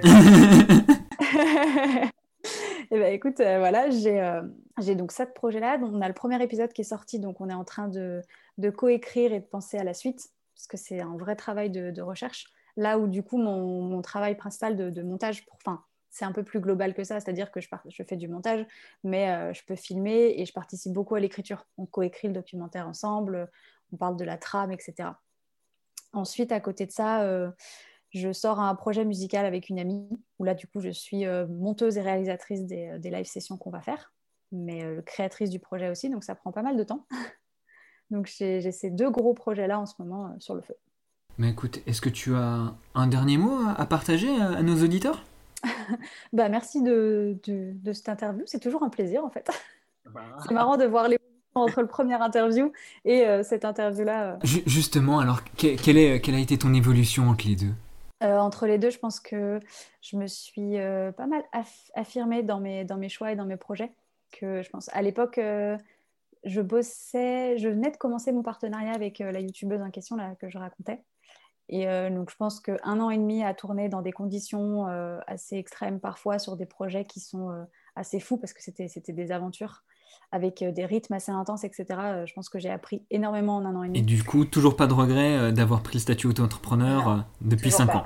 Eh 2.94 2.98
ben, 2.98 3.10
écoute, 3.10 3.40
euh, 3.40 3.58
voilà, 3.58 3.86
euh, 3.86 4.42
j'ai 4.78 4.94
donc 4.94 5.12
sept 5.12 5.32
projets-là. 5.32 5.78
On 5.80 6.02
a 6.02 6.08
le 6.08 6.14
premier 6.14 6.42
épisode 6.42 6.74
qui 6.74 6.82
est 6.82 6.84
sorti, 6.84 7.18
donc 7.18 7.40
on 7.40 7.48
est 7.48 7.54
en 7.54 7.64
train 7.64 7.88
de, 7.88 8.20
de 8.58 8.68
coécrire 8.68 9.32
et 9.32 9.40
de 9.40 9.46
penser 9.46 9.78
à 9.78 9.84
la 9.84 9.94
suite, 9.94 10.28
parce 10.54 10.66
que 10.66 10.76
c'est 10.76 11.00
un 11.00 11.16
vrai 11.16 11.34
travail 11.34 11.70
de, 11.70 12.02
recherche. 12.02 12.44
Là 12.76 12.98
où 12.98 13.06
du 13.06 13.22
coup, 13.22 13.38
mon, 13.38 13.80
mon 13.80 14.02
travail 14.02 14.36
principal 14.36 14.76
de, 14.76 15.02
montage, 15.02 15.46
pour, 15.46 15.56
enfin, 15.64 15.82
c'est 16.12 16.24
un 16.24 16.30
peu 16.32 16.44
plus 16.44 16.60
global 16.60 16.94
que 16.94 17.02
ça, 17.02 17.18
c'est-à-dire 17.18 17.50
que 17.50 17.60
je, 17.60 17.68
fais 18.06 18.16
du 18.16 18.28
montage, 18.28 18.64
mais 19.02 19.30
euh, 19.30 19.52
je 19.52 19.64
peux 19.64 19.74
filmer 19.74 20.34
et 20.36 20.46
je 20.46 20.52
participe 20.52 20.92
beaucoup 20.92 21.16
à 21.16 21.20
l'écriture. 21.20 21.66
On 21.78 21.86
coécrit 21.86 22.28
le 22.28 22.34
documentaire 22.34 22.86
ensemble, 22.86 23.50
on 23.92 23.96
parle 23.96 24.16
de 24.16 24.24
la 24.24 24.36
trame, 24.36 24.72
etc. 24.72 25.10
Ensuite, 26.12 26.52
à 26.52 26.60
côté 26.60 26.86
de 26.86 26.92
ça, 26.92 27.22
euh, 27.22 27.50
je 28.10 28.32
sors 28.32 28.60
un 28.60 28.74
projet 28.74 29.04
musical 29.04 29.46
avec 29.46 29.68
une 29.68 29.78
amie, 29.78 30.08
où 30.38 30.44
là, 30.44 30.54
du 30.54 30.66
coup, 30.66 30.80
je 30.80 30.90
suis 30.90 31.26
euh, 31.26 31.46
monteuse 31.46 31.96
et 31.96 32.02
réalisatrice 32.02 32.66
des, 32.66 32.88
euh, 32.88 32.98
live 32.98 33.24
sessions 33.24 33.56
qu'on 33.56 33.70
va 33.70 33.80
faire, 33.80 34.12
mais 34.50 34.84
créatrice 35.06 35.48
du 35.48 35.58
projet 35.58 35.88
aussi, 35.88 36.10
donc 36.10 36.24
ça 36.24 36.34
prend 36.34 36.52
pas 36.52 36.62
mal 36.62 36.76
de 36.76 36.84
temps. 36.84 37.06
donc 38.10 38.26
j'ai 38.26 38.70
ces 38.72 38.90
deux 38.90 39.10
gros 39.10 39.32
projets-là 39.32 39.80
en 39.80 39.86
ce 39.86 39.94
moment 39.98 40.38
sur 40.38 40.54
le 40.54 40.60
feu. 40.60 40.76
Mais 41.38 41.48
écoute, 41.48 41.80
est-ce 41.86 42.02
que 42.02 42.10
tu 42.10 42.34
as 42.34 42.74
un 42.94 43.06
dernier 43.06 43.38
mot 43.38 43.58
à 43.74 43.86
partager 43.86 44.28
à, 44.28 44.62
nos 44.62 44.84
auditeurs? 44.84 45.24
bah, 46.32 46.48
Merci 46.48 46.82
de, 46.82 47.38
de 47.46 47.92
cette 47.92 48.08
interview, 48.08 48.42
c'est 48.46 48.60
toujours 48.60 48.82
un 48.82 48.88
plaisir 48.88 49.24
en 49.24 49.30
fait. 49.30 49.50
Bah. 50.12 50.20
C'est 50.46 50.54
marrant 50.54 50.76
de 50.76 50.84
voir 50.84 51.08
les 51.08 51.18
entre 51.54 51.82
le 51.82 51.86
premier 51.86 52.14
interview 52.14 52.72
et 53.04 53.26
euh, 53.26 53.42
cette 53.42 53.64
interview-là. 53.64 54.32
Euh. 54.32 54.36
Justement, 54.42 55.18
alors, 55.18 55.40
quelle, 55.56 55.98
est, 55.98 56.20
quelle 56.20 56.34
a 56.34 56.38
été 56.38 56.56
ton 56.56 56.72
évolution 56.72 57.28
entre 57.28 57.46
les 57.46 57.56
deux? 57.56 57.72
Entre 58.22 58.68
les 58.68 58.78
deux, 58.78 58.90
je 58.90 59.00
pense 59.00 59.18
que 59.18 59.58
je 60.00 60.16
me 60.16 60.28
suis 60.28 60.76
pas 61.16 61.26
mal 61.26 61.42
affirmée 61.94 62.44
dans 62.44 62.60
mes, 62.60 62.84
dans 62.84 62.96
mes 62.96 63.08
choix 63.08 63.32
et 63.32 63.36
dans 63.36 63.46
mes 63.46 63.56
projets. 63.56 63.90
Que 64.30 64.62
je 64.62 64.70
pense 64.70 64.88
à 64.92 65.02
l'époque, 65.02 65.40
je 66.44 66.60
bossais, 66.60 67.58
je 67.58 67.68
venais 67.68 67.90
de 67.90 67.96
commencer 67.96 68.30
mon 68.30 68.44
partenariat 68.44 68.92
avec 68.92 69.18
la 69.18 69.40
youtubeuse 69.40 69.82
en 69.82 69.90
question 69.90 70.14
là, 70.14 70.36
que 70.36 70.48
je 70.48 70.56
racontais. 70.56 71.02
Et 71.74 71.86
donc, 72.10 72.30
je 72.30 72.36
pense 72.36 72.60
qu'un 72.60 73.00
an 73.00 73.08
et 73.08 73.16
demi 73.16 73.42
à 73.42 73.54
tourner 73.54 73.88
dans 73.88 74.02
des 74.02 74.12
conditions 74.12 74.84
assez 75.26 75.56
extrêmes, 75.56 76.00
parfois 76.00 76.38
sur 76.38 76.54
des 76.58 76.66
projets 76.66 77.06
qui 77.06 77.18
sont 77.18 77.66
assez 77.96 78.20
fous 78.20 78.36
parce 78.36 78.52
que 78.52 78.60
c'était 78.62 79.12
des 79.12 79.32
aventures 79.32 79.82
avec 80.32 80.62
des 80.62 80.84
rythmes 80.84 81.14
assez 81.14 81.32
intenses, 81.32 81.64
etc. 81.64 81.86
je 82.26 82.32
pense 82.34 82.50
que 82.50 82.58
j'ai 82.58 82.68
appris 82.68 83.02
énormément 83.10 83.56
en 83.56 83.64
un 83.64 83.74
an 83.74 83.82
et 83.84 83.88
demi. 83.88 84.00
Et 84.00 84.02
du 84.02 84.22
coup, 84.22 84.44
toujours 84.44 84.76
pas 84.76 84.86
de 84.86 84.92
regret 84.92 85.50
d'avoir 85.52 85.82
pris 85.82 85.94
le 85.94 86.00
statut 86.00 86.26
auto-entrepreneur 86.26 87.24
depuis 87.40 87.70
cinq 87.70 87.94
ans 87.94 88.04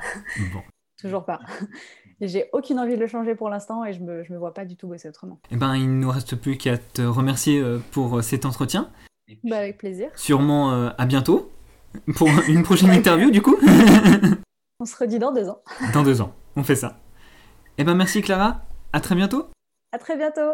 bon. 0.53 0.61
Toujours 1.01 1.25
pas. 1.25 1.41
J'ai 2.23 2.49
aucune 2.55 2.79
envie 2.79 2.95
de 2.95 3.01
le 3.01 3.07
changer 3.07 3.35
pour 3.35 3.51
l'instant 3.51 3.85
et 3.85 3.93
je 3.93 4.01
me, 4.01 4.25
je 4.25 4.33
me 4.33 4.39
vois 4.39 4.55
pas 4.55 4.65
du 4.65 4.77
tout 4.77 4.89
bosser 4.89 5.09
autrement. 5.09 5.41
Eh 5.51 5.57
ben, 5.57 5.75
il 5.75 5.89
ne 5.89 6.01
nous 6.01 6.11
reste 6.11 6.37
plus 6.37 6.57
qu'à 6.57 6.79
te 6.79 7.03
remercier 7.03 7.63
pour 7.91 8.23
cet 8.23 8.47
entretien. 8.47 8.91
Bah, 9.45 9.59
avec 9.59 9.77
plaisir. 9.77 10.09
Sûrement 10.15 10.89
à 10.97 11.05
bientôt 11.05 11.51
pour 12.15 12.29
une 12.49 12.63
prochaine 12.63 12.91
interview 12.91 13.31
du 13.31 13.43
coup. 13.43 13.57
On 14.81 14.85
se 14.85 14.97
redit 14.97 15.19
dans 15.19 15.33
deux 15.33 15.49
ans. 15.49 15.63
Dans 15.95 16.03
deux 16.03 16.21
ans, 16.21 16.35
on 16.55 16.63
fait 16.63 16.77
ça. 16.77 16.99
Eh 17.79 17.85
ben 17.85 17.95
merci 17.95 18.21
Clara, 18.21 18.67
à 18.93 19.01
très 19.01 19.15
bientôt. 19.15 19.49
À 19.93 19.99
très 19.99 20.19
bientôt. 20.19 20.53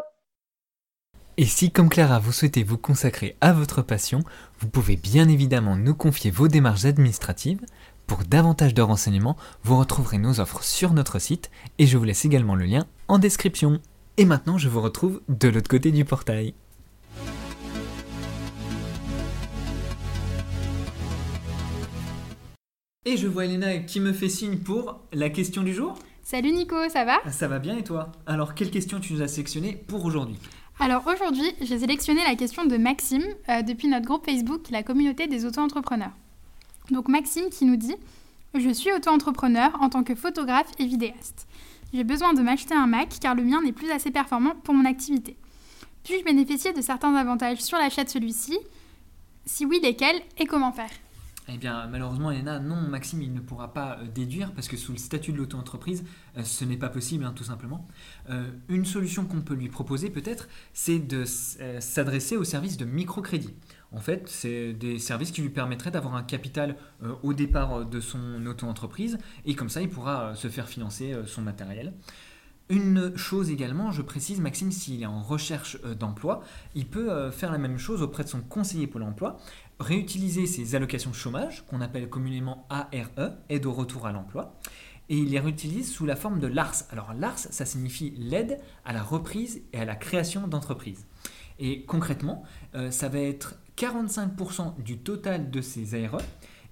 Et 1.36 1.44
si 1.44 1.72
comme 1.72 1.88
Clara 1.88 2.20
vous 2.20 2.30
souhaitez 2.30 2.62
vous 2.62 2.78
consacrer 2.78 3.36
à 3.40 3.52
votre 3.52 3.82
passion, 3.82 4.20
vous 4.60 4.68
pouvez 4.68 4.96
bien 4.96 5.28
évidemment 5.28 5.76
nous 5.76 5.94
confier 5.94 6.30
vos 6.30 6.46
démarches 6.46 6.84
administratives. 6.84 7.64
Pour 8.06 8.18
davantage 8.18 8.74
de 8.74 8.82
renseignements, 8.82 9.36
vous 9.64 9.76
retrouverez 9.76 10.18
nos 10.18 10.38
offres 10.38 10.62
sur 10.62 10.92
notre 10.92 11.18
site 11.18 11.50
et 11.78 11.86
je 11.86 11.98
vous 11.98 12.04
laisse 12.04 12.24
également 12.24 12.54
le 12.54 12.66
lien 12.66 12.86
en 13.08 13.18
description. 13.18 13.80
Et 14.18 14.24
maintenant 14.24 14.56
je 14.56 14.68
vous 14.68 14.80
retrouve 14.80 15.20
de 15.28 15.48
l'autre 15.48 15.70
côté 15.70 15.90
du 15.90 16.04
portail. 16.04 16.54
Et 23.04 23.16
je 23.16 23.26
vois 23.26 23.46
Elena 23.46 23.78
qui 23.78 23.98
me 23.98 24.12
fait 24.12 24.28
signe 24.28 24.58
pour 24.58 25.00
la 25.12 25.28
question 25.28 25.64
du 25.64 25.74
jour. 25.74 25.98
Salut 26.22 26.52
Nico, 26.52 26.76
ça 26.88 27.04
va? 27.04 27.18
Ça 27.32 27.48
va 27.48 27.58
bien 27.58 27.76
et 27.76 27.82
toi? 27.82 28.12
Alors 28.26 28.54
quelle 28.54 28.70
question 28.70 29.00
tu 29.00 29.12
nous 29.12 29.22
as 29.22 29.26
sélectionnée 29.26 29.74
pour 29.88 30.04
aujourd'hui? 30.04 30.36
Alors 30.78 31.04
aujourd'hui, 31.08 31.52
j'ai 31.60 31.80
sélectionné 31.80 32.22
la 32.22 32.36
question 32.36 32.64
de 32.64 32.76
Maxime 32.76 33.24
euh, 33.48 33.62
depuis 33.62 33.88
notre 33.88 34.06
groupe 34.06 34.24
Facebook, 34.24 34.70
la 34.70 34.84
communauté 34.84 35.26
des 35.26 35.44
auto-entrepreneurs. 35.44 36.12
Donc 36.92 37.08
Maxime 37.08 37.50
qui 37.50 37.64
nous 37.64 37.74
dit 37.74 37.96
Je 38.54 38.70
suis 38.70 38.92
auto-entrepreneur 38.92 39.76
en 39.80 39.88
tant 39.88 40.04
que 40.04 40.14
photographe 40.14 40.70
et 40.78 40.86
vidéaste. 40.86 41.48
J'ai 41.92 42.04
besoin 42.04 42.34
de 42.34 42.40
m'acheter 42.40 42.74
un 42.74 42.86
Mac 42.86 43.18
car 43.20 43.34
le 43.34 43.42
mien 43.42 43.62
n'est 43.62 43.72
plus 43.72 43.90
assez 43.90 44.12
performant 44.12 44.54
pour 44.62 44.74
mon 44.74 44.84
activité. 44.84 45.36
Puis-je 46.04 46.24
bénéficier 46.24 46.72
de 46.72 46.80
certains 46.80 47.16
avantages 47.16 47.62
sur 47.62 47.78
l'achat 47.78 48.04
de 48.04 48.10
celui-ci? 48.10 48.56
Si 49.44 49.66
oui, 49.66 49.80
lesquels 49.82 50.22
et 50.38 50.46
comment 50.46 50.70
faire? 50.70 50.90
Eh 51.48 51.58
bien, 51.58 51.88
malheureusement, 51.88 52.30
Elena, 52.30 52.60
non, 52.60 52.76
Maxime, 52.76 53.20
il 53.20 53.34
ne 53.34 53.40
pourra 53.40 53.72
pas 53.72 53.98
euh, 53.98 54.06
déduire 54.06 54.52
parce 54.52 54.68
que 54.68 54.76
sous 54.76 54.92
le 54.92 54.98
statut 54.98 55.32
de 55.32 55.38
l'auto-entreprise, 55.38 56.04
euh, 56.36 56.44
ce 56.44 56.64
n'est 56.64 56.76
pas 56.76 56.88
possible, 56.88 57.24
hein, 57.24 57.32
tout 57.34 57.42
simplement. 57.42 57.88
Euh, 58.30 58.48
une 58.68 58.84
solution 58.84 59.24
qu'on 59.24 59.40
peut 59.40 59.54
lui 59.54 59.68
proposer, 59.68 60.08
peut-être, 60.10 60.48
c'est 60.72 61.00
de 61.00 61.24
s'adresser 61.24 62.36
au 62.36 62.44
service 62.44 62.76
de 62.76 62.84
microcrédit. 62.84 63.54
En 63.90 64.00
fait, 64.00 64.28
c'est 64.28 64.72
des 64.72 64.98
services 64.98 65.32
qui 65.32 65.42
lui 65.42 65.50
permettraient 65.50 65.90
d'avoir 65.90 66.14
un 66.14 66.22
capital 66.22 66.76
au 67.22 67.34
départ 67.34 67.84
de 67.84 68.00
son 68.00 68.46
auto-entreprise 68.46 69.18
et 69.44 69.54
comme 69.54 69.68
ça, 69.68 69.82
il 69.82 69.90
pourra 69.90 70.34
se 70.34 70.48
faire 70.48 70.66
financer 70.66 71.14
son 71.26 71.42
matériel. 71.42 71.92
Une 72.70 73.14
chose 73.18 73.50
également, 73.50 73.90
je 73.90 74.00
précise, 74.00 74.40
Maxime, 74.40 74.72
s'il 74.72 75.02
est 75.02 75.06
en 75.06 75.20
recherche 75.20 75.78
d'emploi, 75.82 76.42
il 76.74 76.86
peut 76.86 77.30
faire 77.30 77.52
la 77.52 77.58
même 77.58 77.76
chose 77.76 78.00
auprès 78.00 78.24
de 78.24 78.30
son 78.30 78.40
conseiller 78.40 78.86
Pôle 78.86 79.02
emploi 79.02 79.36
réutiliser 79.82 80.46
ces 80.46 80.74
allocations 80.74 81.12
chômage, 81.12 81.66
qu'on 81.66 81.80
appelle 81.80 82.08
communément 82.08 82.66
ARE, 82.70 83.32
aide 83.48 83.66
au 83.66 83.72
retour 83.72 84.06
à 84.06 84.12
l'emploi, 84.12 84.58
et 85.08 85.16
il 85.18 85.30
les 85.30 85.40
réutilise 85.40 85.92
sous 85.92 86.06
la 86.06 86.16
forme 86.16 86.40
de 86.40 86.46
l'ARS. 86.46 86.84
Alors 86.90 87.12
l'ARS, 87.12 87.38
ça 87.38 87.66
signifie 87.66 88.14
l'aide 88.16 88.58
à 88.84 88.92
la 88.92 89.02
reprise 89.02 89.62
et 89.72 89.78
à 89.78 89.84
la 89.84 89.96
création 89.96 90.48
d'entreprises. 90.48 91.06
Et 91.58 91.84
concrètement, 91.84 92.44
euh, 92.74 92.90
ça 92.90 93.08
va 93.08 93.18
être 93.18 93.56
45% 93.76 94.82
du 94.82 94.98
total 94.98 95.50
de 95.50 95.60
ces 95.60 95.94
ARE 95.94 96.20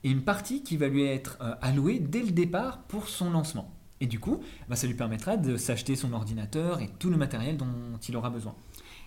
et 0.04 0.10
une 0.10 0.22
partie 0.22 0.62
qui 0.62 0.76
va 0.76 0.88
lui 0.88 1.04
être 1.04 1.38
euh, 1.40 1.54
allouée 1.60 1.98
dès 1.98 2.22
le 2.22 2.30
départ 2.30 2.82
pour 2.84 3.08
son 3.08 3.30
lancement. 3.30 3.74
Et 4.00 4.06
du 4.06 4.18
coup, 4.18 4.40
bah, 4.68 4.76
ça 4.76 4.86
lui 4.86 4.94
permettra 4.94 5.36
de 5.36 5.56
s'acheter 5.56 5.94
son 5.94 6.12
ordinateur 6.14 6.80
et 6.80 6.88
tout 6.98 7.10
le 7.10 7.18
matériel 7.18 7.58
dont 7.58 7.66
il 8.08 8.16
aura 8.16 8.30
besoin. 8.30 8.54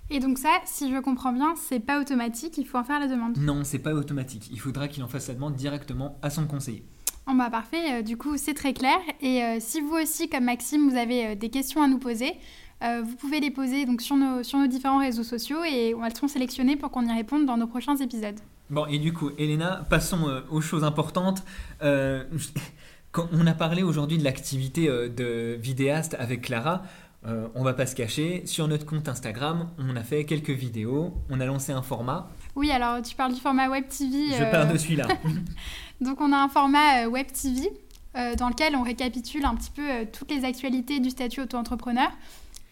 Et 0.09 0.19
donc 0.19 0.37
ça, 0.37 0.61
si 0.65 0.93
je 0.93 0.99
comprends 0.99 1.33
bien, 1.33 1.55
c'est 1.55 1.79
pas 1.79 1.99
automatique, 1.99 2.57
il 2.57 2.65
faut 2.65 2.77
en 2.77 2.83
faire 2.83 2.99
la 2.99 3.07
demande. 3.07 3.37
Non, 3.37 3.63
c'est 3.63 3.79
pas 3.79 3.93
automatique. 3.93 4.49
Il 4.51 4.59
faudra 4.59 4.87
qu'il 4.87 5.03
en 5.03 5.07
fasse 5.07 5.27
la 5.27 5.33
demande 5.33 5.55
directement 5.55 6.17
à 6.21 6.29
son 6.29 6.45
conseiller. 6.45 6.85
Oh 7.25 7.31
bah 7.35 7.49
parfait, 7.49 7.99
euh, 7.99 8.01
du 8.01 8.17
coup 8.17 8.35
c'est 8.37 8.53
très 8.53 8.73
clair. 8.73 8.97
Et 9.21 9.43
euh, 9.43 9.57
si 9.59 9.79
vous 9.79 9.95
aussi, 9.95 10.27
comme 10.27 10.43
Maxime, 10.43 10.89
vous 10.89 10.97
avez 10.97 11.27
euh, 11.27 11.35
des 11.35 11.49
questions 11.49 11.81
à 11.81 11.87
nous 11.87 11.99
poser, 11.99 12.33
vous 12.81 13.15
pouvez 13.15 13.39
les 13.39 13.49
poser 13.49 13.85
donc, 13.85 14.01
sur, 14.01 14.17
nos, 14.17 14.43
sur 14.43 14.59
nos 14.59 14.67
différents 14.67 14.99
réseaux 14.99 15.23
sociaux 15.23 15.63
et 15.63 15.91
elles 15.91 16.15
seront 16.15 16.27
sélectionnées 16.27 16.75
pour 16.75 16.91
qu'on 16.91 17.07
y 17.07 17.13
réponde 17.13 17.45
dans 17.45 17.55
nos 17.55 17.65
prochains 17.65 17.95
épisodes. 17.95 18.35
Bon, 18.69 18.85
et 18.87 18.99
du 18.99 19.13
coup, 19.13 19.29
Elena, 19.37 19.85
passons 19.89 20.27
aux 20.51 20.59
choses 20.59 20.83
importantes. 20.83 21.45
Quand 21.79 23.29
on 23.31 23.47
a 23.47 23.53
parlé 23.53 23.83
aujourd'hui 23.83 24.17
de 24.17 24.25
l'activité 24.25 24.87
de 24.87 25.57
vidéaste 25.61 26.17
avec 26.19 26.41
Clara. 26.41 26.83
Euh, 27.25 27.47
on 27.55 27.63
va 27.63 27.73
pas 27.73 27.85
se 27.85 27.95
cacher, 27.95 28.45
sur 28.45 28.67
notre 28.67 28.85
compte 28.85 29.07
Instagram, 29.07 29.69
on 29.79 29.95
a 29.95 30.03
fait 30.03 30.25
quelques 30.25 30.49
vidéos, 30.49 31.13
on 31.29 31.39
a 31.39 31.45
lancé 31.45 31.71
un 31.71 31.81
format. 31.81 32.29
Oui, 32.55 32.69
alors 32.69 33.01
tu 33.01 33.15
parles 33.15 33.33
du 33.33 33.39
format 33.39 33.69
Web 33.69 33.85
TV. 33.87 34.35
Je 34.37 34.51
parle 34.51 34.73
de 34.73 34.77
celui-là. 34.77 35.07
Donc 36.01 36.19
on 36.19 36.33
a 36.33 36.37
un 36.37 36.49
format 36.49 37.05
euh, 37.05 37.09
Web 37.09 37.27
TV 37.27 37.71
euh, 38.17 38.35
dans 38.35 38.49
lequel 38.49 38.75
on 38.75 38.83
récapitule 38.83 39.45
un 39.45 39.55
petit 39.55 39.71
peu 39.71 40.05
toutes 40.11 40.31
les 40.31 40.43
actualités 40.43 40.99
du 40.99 41.09
statut 41.09 41.41
auto-entrepreneur 41.41 42.09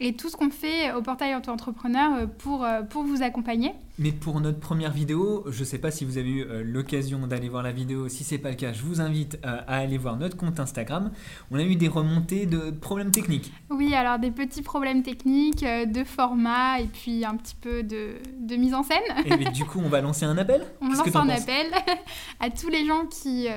et 0.01 0.13
tout 0.13 0.29
ce 0.29 0.35
qu'on 0.35 0.49
fait 0.49 0.91
au 0.91 1.01
portail 1.01 1.35
auto-entrepreneur 1.35 2.27
pour, 2.39 2.67
pour 2.89 3.03
vous 3.03 3.21
accompagner. 3.23 3.71
Mais 4.01 4.11
pour 4.11 4.41
notre 4.41 4.59
première 4.59 4.91
vidéo, 4.91 5.43
je 5.47 5.59
ne 5.59 5.63
sais 5.63 5.77
pas 5.77 5.91
si 5.91 6.05
vous 6.05 6.17
avez 6.17 6.29
eu 6.31 6.41
euh, 6.41 6.63
l'occasion 6.65 7.27
d'aller 7.27 7.49
voir 7.49 7.61
la 7.61 7.71
vidéo. 7.71 8.09
Si 8.09 8.23
ce 8.23 8.33
n'est 8.33 8.41
pas 8.41 8.49
le 8.49 8.55
cas, 8.55 8.73
je 8.73 8.81
vous 8.81 8.99
invite 8.99 9.37
euh, 9.45 9.61
à 9.67 9.77
aller 9.77 9.99
voir 9.99 10.17
notre 10.17 10.35
compte 10.35 10.59
Instagram. 10.59 11.11
On 11.51 11.59
a 11.59 11.61
eu 11.61 11.75
des 11.75 11.87
remontées 11.87 12.47
de 12.47 12.71
problèmes 12.71 13.11
techniques. 13.11 13.53
Oui, 13.69 13.93
alors 13.93 14.17
des 14.17 14.31
petits 14.31 14.63
problèmes 14.63 15.03
techniques, 15.03 15.61
euh, 15.61 15.85
de 15.85 16.03
format 16.03 16.79
et 16.79 16.87
puis 16.87 17.23
un 17.25 17.35
petit 17.35 17.53
peu 17.53 17.83
de, 17.83 18.15
de 18.39 18.55
mise 18.55 18.73
en 18.73 18.81
scène. 18.81 19.03
Et 19.23 19.51
du 19.51 19.65
coup, 19.65 19.79
on 19.85 19.89
va 19.89 20.01
lancer 20.01 20.25
un 20.25 20.37
appel 20.39 20.65
On 20.81 20.87
lance 20.87 21.15
un 21.15 21.29
appel 21.29 21.67
à 22.39 22.49
tous 22.49 22.69
les 22.69 22.87
gens 22.87 23.05
qui, 23.05 23.49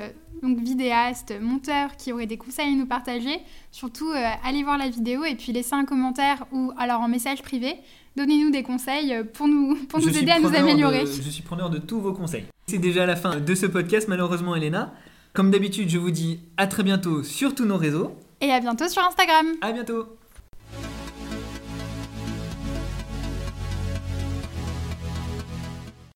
donc 0.43 0.59
vidéastes, 0.59 1.33
monteurs, 1.41 1.97
qui 1.97 2.13
auraient 2.13 2.27
des 2.27 2.37
conseils 2.37 2.71
à 2.71 2.75
nous 2.75 2.85
partager. 2.85 3.39
Surtout, 3.71 4.11
allez 4.43 4.61
voir 4.61 4.77
la 4.77 4.89
vidéo 4.89 5.23
et 5.23 5.33
puis 5.33 5.53
laissez 5.53 5.73
un 5.73 5.85
commentaire 5.85 6.45
ou 6.51 6.71
alors 6.77 7.01
en 7.01 7.07
message 7.07 7.41
privé 7.41 7.77
Donnez-nous 8.15 8.51
des 8.51 8.63
conseils 8.63 9.23
pour 9.33 9.47
nous, 9.47 9.75
pour 9.89 9.99
nous 9.99 10.17
aider 10.17 10.31
à 10.31 10.39
nous 10.39 10.55
améliorer. 10.55 11.05
je 11.05 11.29
suis 11.29 11.43
preneur 11.43 11.69
de 11.69 11.77
tous 11.77 11.99
vos 11.99 12.13
conseils. 12.13 12.45
C'est 12.67 12.77
déjà 12.77 13.05
la 13.05 13.15
fin 13.15 13.39
de 13.39 13.55
ce 13.55 13.65
podcast, 13.65 14.07
malheureusement, 14.07 14.55
Elena. 14.55 14.93
Comme 15.33 15.51
d'habitude, 15.51 15.89
je 15.89 15.97
vous 15.97 16.11
dis 16.11 16.39
à 16.57 16.65
très 16.65 16.83
bientôt 16.83 17.21
sur 17.23 17.53
tous 17.53 17.65
nos 17.65 17.77
réseaux. 17.77 18.15
Et 18.41 18.51
à 18.51 18.59
bientôt 18.59 18.87
sur 18.87 19.03
Instagram. 19.05 19.47
À 19.61 19.71
bientôt. 19.71 20.07